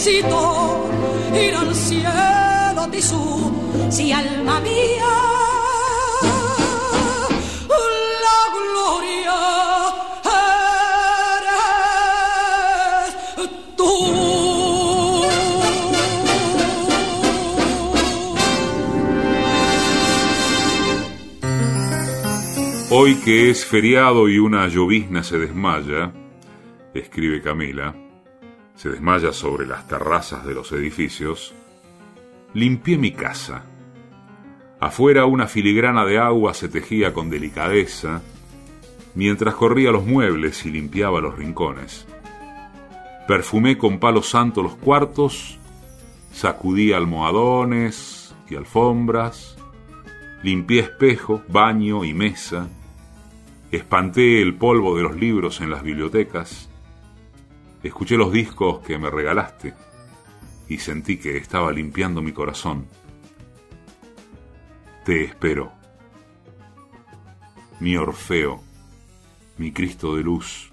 necesito 0.00 0.88
ir 1.34 1.54
al 1.54 1.74
cielo, 1.74 2.88
Tisú, 2.90 3.52
si 3.90 4.10
alma 4.12 4.58
mía. 4.60 5.04
La 8.24 8.40
gloria 8.56 9.38
eres 13.02 13.16
tú. 13.76 13.92
Hoy 22.90 23.16
que 23.16 23.50
es 23.50 23.66
feriado 23.66 24.30
y 24.30 24.38
una 24.38 24.66
llovizna 24.68 25.22
se 25.22 25.38
desmaya, 25.38 26.12
escribe 26.94 27.42
Camila, 27.42 27.94
se 28.80 28.88
desmaya 28.88 29.34
sobre 29.34 29.66
las 29.66 29.86
terrazas 29.86 30.46
de 30.46 30.54
los 30.54 30.72
edificios, 30.72 31.54
limpié 32.54 32.96
mi 32.96 33.12
casa. 33.12 33.66
Afuera 34.80 35.26
una 35.26 35.48
filigrana 35.48 36.06
de 36.06 36.16
agua 36.16 36.54
se 36.54 36.70
tejía 36.70 37.12
con 37.12 37.28
delicadeza, 37.28 38.22
mientras 39.14 39.54
corría 39.54 39.90
los 39.90 40.06
muebles 40.06 40.64
y 40.64 40.70
limpiaba 40.70 41.20
los 41.20 41.36
rincones. 41.36 42.06
Perfumé 43.28 43.76
con 43.76 43.98
palo 43.98 44.22
santo 44.22 44.62
los 44.62 44.76
cuartos, 44.76 45.58
sacudí 46.32 46.94
almohadones 46.94 48.34
y 48.48 48.54
alfombras, 48.56 49.58
limpié 50.42 50.80
espejo, 50.80 51.42
baño 51.48 52.02
y 52.02 52.14
mesa, 52.14 52.70
espanté 53.70 54.40
el 54.40 54.54
polvo 54.54 54.96
de 54.96 55.02
los 55.02 55.16
libros 55.16 55.60
en 55.60 55.68
las 55.68 55.82
bibliotecas, 55.82 56.69
escuché 57.82 58.16
los 58.16 58.32
discos 58.32 58.80
que 58.80 58.98
me 58.98 59.10
regalaste 59.10 59.74
y 60.68 60.78
sentí 60.78 61.18
que 61.18 61.36
estaba 61.36 61.72
limpiando 61.72 62.22
mi 62.22 62.32
corazón. 62.32 62.86
Te 65.04 65.24
espero, 65.24 65.72
mi 67.80 67.96
Orfeo, 67.96 68.62
mi 69.58 69.72
Cristo 69.72 70.14
de 70.14 70.22
luz, 70.22 70.70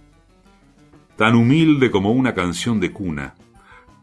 tan 1.15 1.35
humilde 1.35 1.89
como 1.89 2.11
una 2.11 2.33
canción 2.33 2.79
de 2.79 2.91
cuna, 2.91 3.35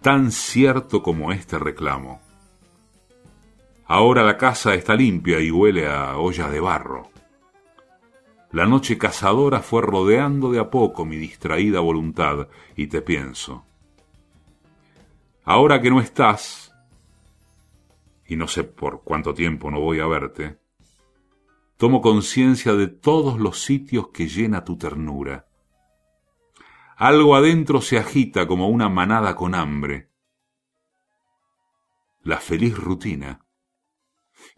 tan 0.00 0.32
cierto 0.32 1.02
como 1.02 1.30
este 1.32 1.58
reclamo. 1.58 2.20
Ahora 3.86 4.24
la 4.24 4.36
casa 4.38 4.74
está 4.74 4.94
limpia 4.94 5.40
y 5.40 5.50
huele 5.50 5.86
a 5.86 6.16
olla 6.16 6.48
de 6.48 6.60
barro. 6.60 7.13
La 8.54 8.66
noche 8.66 8.96
cazadora 8.96 9.62
fue 9.62 9.82
rodeando 9.82 10.52
de 10.52 10.60
a 10.60 10.70
poco 10.70 11.04
mi 11.04 11.16
distraída 11.16 11.80
voluntad 11.80 12.46
y 12.76 12.86
te 12.86 13.02
pienso. 13.02 13.64
Ahora 15.42 15.80
que 15.80 15.90
no 15.90 16.00
estás, 16.00 16.72
y 18.28 18.36
no 18.36 18.46
sé 18.46 18.62
por 18.62 19.02
cuánto 19.02 19.34
tiempo 19.34 19.72
no 19.72 19.80
voy 19.80 19.98
a 19.98 20.06
verte, 20.06 20.60
tomo 21.78 22.00
conciencia 22.00 22.74
de 22.74 22.86
todos 22.86 23.40
los 23.40 23.60
sitios 23.60 24.10
que 24.10 24.28
llena 24.28 24.62
tu 24.62 24.78
ternura. 24.78 25.48
Algo 26.96 27.34
adentro 27.34 27.80
se 27.80 27.98
agita 27.98 28.46
como 28.46 28.68
una 28.68 28.88
manada 28.88 29.34
con 29.34 29.56
hambre. 29.56 30.12
La 32.22 32.36
feliz 32.36 32.78
rutina, 32.78 33.44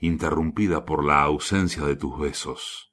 interrumpida 0.01 0.85
por 0.85 1.03
la 1.03 1.23
ausencia 1.23 1.83
de 1.87 1.97
tus 1.97 2.19
besos. 2.19 2.93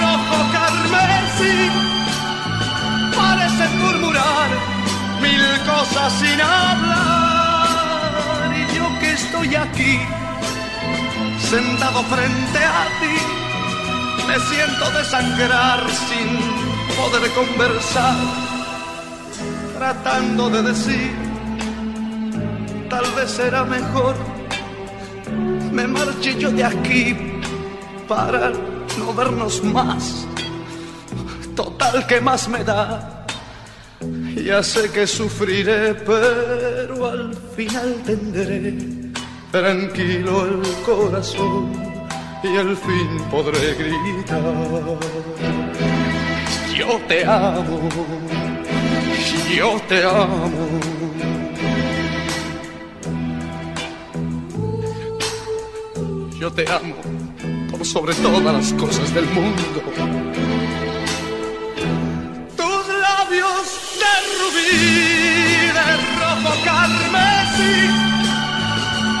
de 0.11 0.17
rojo 0.17 0.37
carmesí. 0.51 1.57
Parecen 3.15 3.79
murmurar 3.79 4.49
mil 5.21 5.45
cosas 5.65 6.13
sin 6.13 6.41
hablar. 6.41 7.69
Y 8.57 8.61
yo 8.75 8.85
que 8.99 9.11
estoy 9.13 9.55
aquí 9.55 9.99
sentado 11.39 12.03
frente 12.03 12.59
a 12.59 12.85
ti 13.01 13.17
me 14.27 14.39
siento 14.39 14.89
desangrar 14.91 15.79
sin 15.89 16.27
poder 16.95 17.29
conversar 17.31 18.15
tratando 19.77 20.49
de 20.49 20.61
decir 20.63 21.11
tal 22.89 23.05
vez 23.17 23.31
será 23.31 23.65
mejor 23.65 24.15
me 25.73 25.87
marche 25.87 26.39
yo 26.39 26.51
de 26.51 26.63
aquí 26.63 27.17
para 28.07 28.53
no 28.97 29.13
vernos 29.13 29.63
más 29.63 30.27
total 31.55 32.05
que 32.07 32.21
más 32.21 32.47
me 32.47 32.63
da 32.63 33.21
ya 34.45 34.63
sé 34.63 34.89
que 34.91 35.05
sufriré, 35.05 35.93
pero 35.93 37.05
al 37.05 37.35
final 37.55 37.95
tendré 38.05 38.75
tranquilo 39.51 40.45
el 40.45 40.61
corazón 40.83 41.71
y 42.43 42.57
al 42.57 42.75
fin 42.75 43.17
podré 43.29 43.75
gritar. 43.75 44.41
Yo 46.75 46.99
te 47.07 47.25
amo, 47.25 47.89
yo 49.55 49.81
te 49.87 50.03
amo. 50.03 50.79
Yo 56.39 56.51
te 56.51 56.65
amo 56.67 57.20
sobre 57.83 58.13
todas 58.15 58.53
las 58.53 58.73
cosas 58.73 59.13
del 59.13 59.25
mundo. 59.25 59.61
De 65.73 65.97
rojo 66.19 66.53
carmesí 66.63 67.75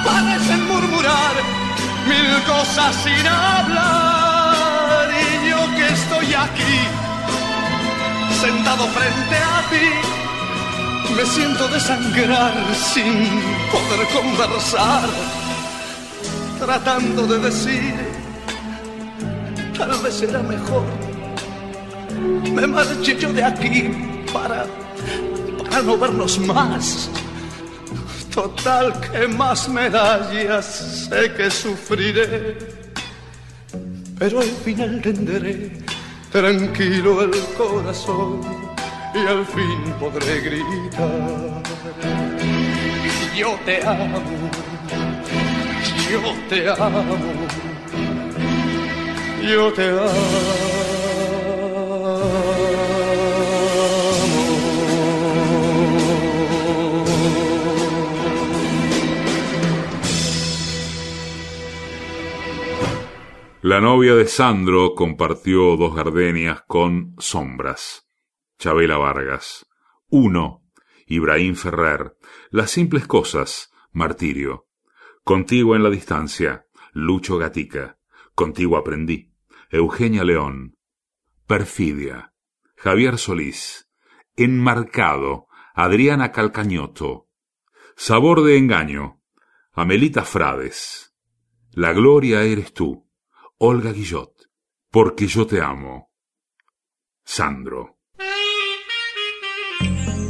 parecen 0.05 0.67
murmurar 0.67 1.35
mil 2.07 2.43
cosas 2.45 2.95
sin 3.03 3.27
hablar. 3.27 5.09
Y 5.11 5.49
yo 5.49 5.59
que 5.75 5.87
estoy 5.93 6.33
aquí 6.33 6.77
sentado 8.39 8.87
frente 8.87 9.35
a 9.35 9.69
ti 9.69 10.11
me 11.15 11.25
siento 11.25 11.67
desangrar 11.67 12.53
sin 12.93 13.27
poder 13.71 14.07
conversar 14.13 15.09
tratando 16.59 17.27
de 17.27 17.39
decir 17.39 18.10
tal 19.91 20.01
vez 20.03 20.13
será 20.13 20.41
mejor 20.41 20.83
me 22.53 22.67
marche 22.67 23.17
yo 23.17 23.31
de 23.33 23.43
aquí 23.43 23.89
para, 24.33 24.65
para 25.63 25.81
no 25.81 25.97
vernos 25.97 26.39
más. 26.39 27.09
Total, 28.33 28.93
que 29.01 29.27
más 29.27 29.67
medallas 29.67 31.07
sé 31.09 31.33
que 31.33 31.49
sufriré, 31.51 32.57
pero 34.17 34.39
al 34.39 34.53
final 34.63 35.01
tendré 35.01 35.71
tranquilo 36.31 37.23
el 37.23 37.31
corazón 37.57 38.41
y 39.13 39.27
al 39.27 39.45
fin 39.45 39.93
podré 39.99 40.39
gritar. 40.41 41.63
Yo 43.35 43.57
te 43.65 43.85
amo, 43.85 44.21
yo 46.09 46.21
te 46.49 46.69
amo, 46.69 47.70
yo 49.41 49.73
te 49.73 49.89
amo. 49.89 50.71
La 63.63 63.79
novia 63.79 64.15
de 64.15 64.25
Sandro 64.25 64.95
compartió 64.95 65.77
dos 65.77 65.95
gardenias 65.95 66.63
con 66.67 67.15
Sombras. 67.19 68.09
Chabela 68.57 68.97
Vargas. 68.97 69.67
Uno. 70.09 70.63
Ibrahim 71.05 71.55
Ferrer. 71.55 72.17
Las 72.49 72.71
simples 72.71 73.05
cosas. 73.05 73.71
Martirio. 73.91 74.67
Contigo 75.23 75.75
en 75.75 75.83
la 75.83 75.91
distancia. 75.91 76.65
Lucho 76.91 77.37
Gatica. 77.37 77.99
Contigo 78.33 78.77
aprendí. 78.77 79.30
Eugenia 79.71 80.25
León. 80.25 80.77
Perfidia. 81.47 82.33
Javier 82.75 83.17
Solís. 83.17 83.89
Enmarcado. 84.35 85.47
Adriana 85.73 86.33
Calcañoto. 86.33 87.29
Sabor 87.95 88.43
de 88.43 88.57
engaño. 88.57 89.21
Amelita 89.71 90.25
Frades. 90.25 91.13
La 91.71 91.93
gloria 91.93 92.43
eres 92.43 92.73
tú. 92.73 93.09
Olga 93.57 93.93
Guillot, 93.93 94.33
Porque 94.89 95.27
yo 95.27 95.47
te 95.47 95.61
amo. 95.61 96.11
Sandro. 97.23 97.99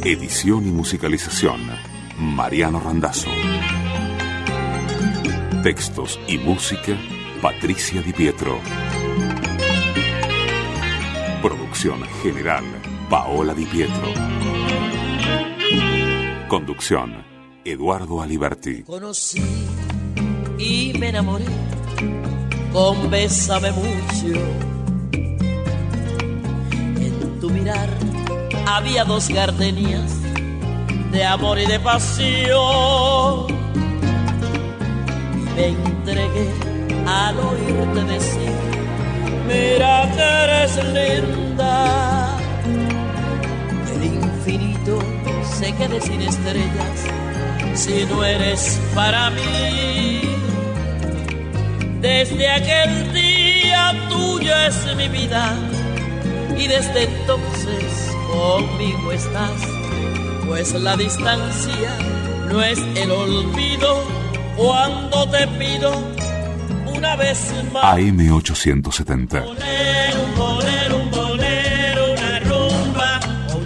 Edición 0.04 0.66
y 0.68 0.70
musicalización, 0.70 1.60
Mariano 2.18 2.78
Randazzo. 2.78 3.30
Textos 5.62 6.20
y 6.28 6.38
música, 6.38 6.96
Patricia 7.40 8.02
Di 8.02 8.12
Pietro. 8.12 8.60
General, 11.82 12.62
Paola 13.10 13.52
Di 13.54 13.66
Pietro. 13.66 14.12
Conducción, 16.46 17.24
Eduardo 17.64 18.22
Aliberti. 18.22 18.84
Conocí 18.84 19.42
y 20.58 20.92
me 20.96 21.08
enamoré 21.08 21.46
con 22.72 23.10
Bésame 23.10 23.72
mucho. 23.72 24.40
En 27.00 27.40
tu 27.40 27.50
mirar 27.50 27.88
había 28.64 29.04
dos 29.04 29.28
gardenias 29.28 30.20
de 31.10 31.24
amor 31.24 31.58
y 31.58 31.66
de 31.66 31.80
pasión. 31.80 33.46
Y 35.34 35.56
me 35.56 35.66
entregué 35.66 36.48
al 37.08 37.36
oírte 37.40 38.04
decir, 38.04 38.71
mira 39.46 40.10
que 40.14 40.22
eres 40.44 40.76
linda. 40.96 42.36
El 43.94 44.04
infinito 44.04 44.98
se 45.58 45.72
quede 45.74 46.00
sin 46.00 46.22
estrellas 46.22 46.98
si 47.74 48.04
no 48.06 48.24
eres 48.24 48.80
para 48.94 49.30
mí 49.30 50.32
desde 52.02 52.48
aquel 52.50 53.12
día 53.12 53.94
tuyo 54.08 54.52
es 54.66 54.96
mi 54.96 55.08
vida 55.08 55.54
y 56.58 56.66
desde 56.66 57.04
entonces 57.04 58.10
conmigo 58.28 59.12
estás, 59.12 59.62
pues 60.48 60.74
la 60.74 60.96
distancia 60.96 61.96
no 62.50 62.60
es 62.60 62.80
el 62.96 63.10
olvido 63.10 64.02
cuando 64.56 65.28
te 65.30 65.46
pido 65.46 65.92
una 67.02 67.16
vez 67.16 67.52
más. 67.72 67.82
AM870. 67.98 69.44
una 72.12 72.38
rumba, 72.40 73.20
oh, 73.52 73.60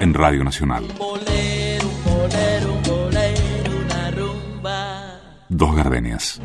En 0.00 0.14
Radio 0.14 0.44
Nacional. 0.44 0.84
Dos 5.48 5.74
gardenias. 5.74 6.40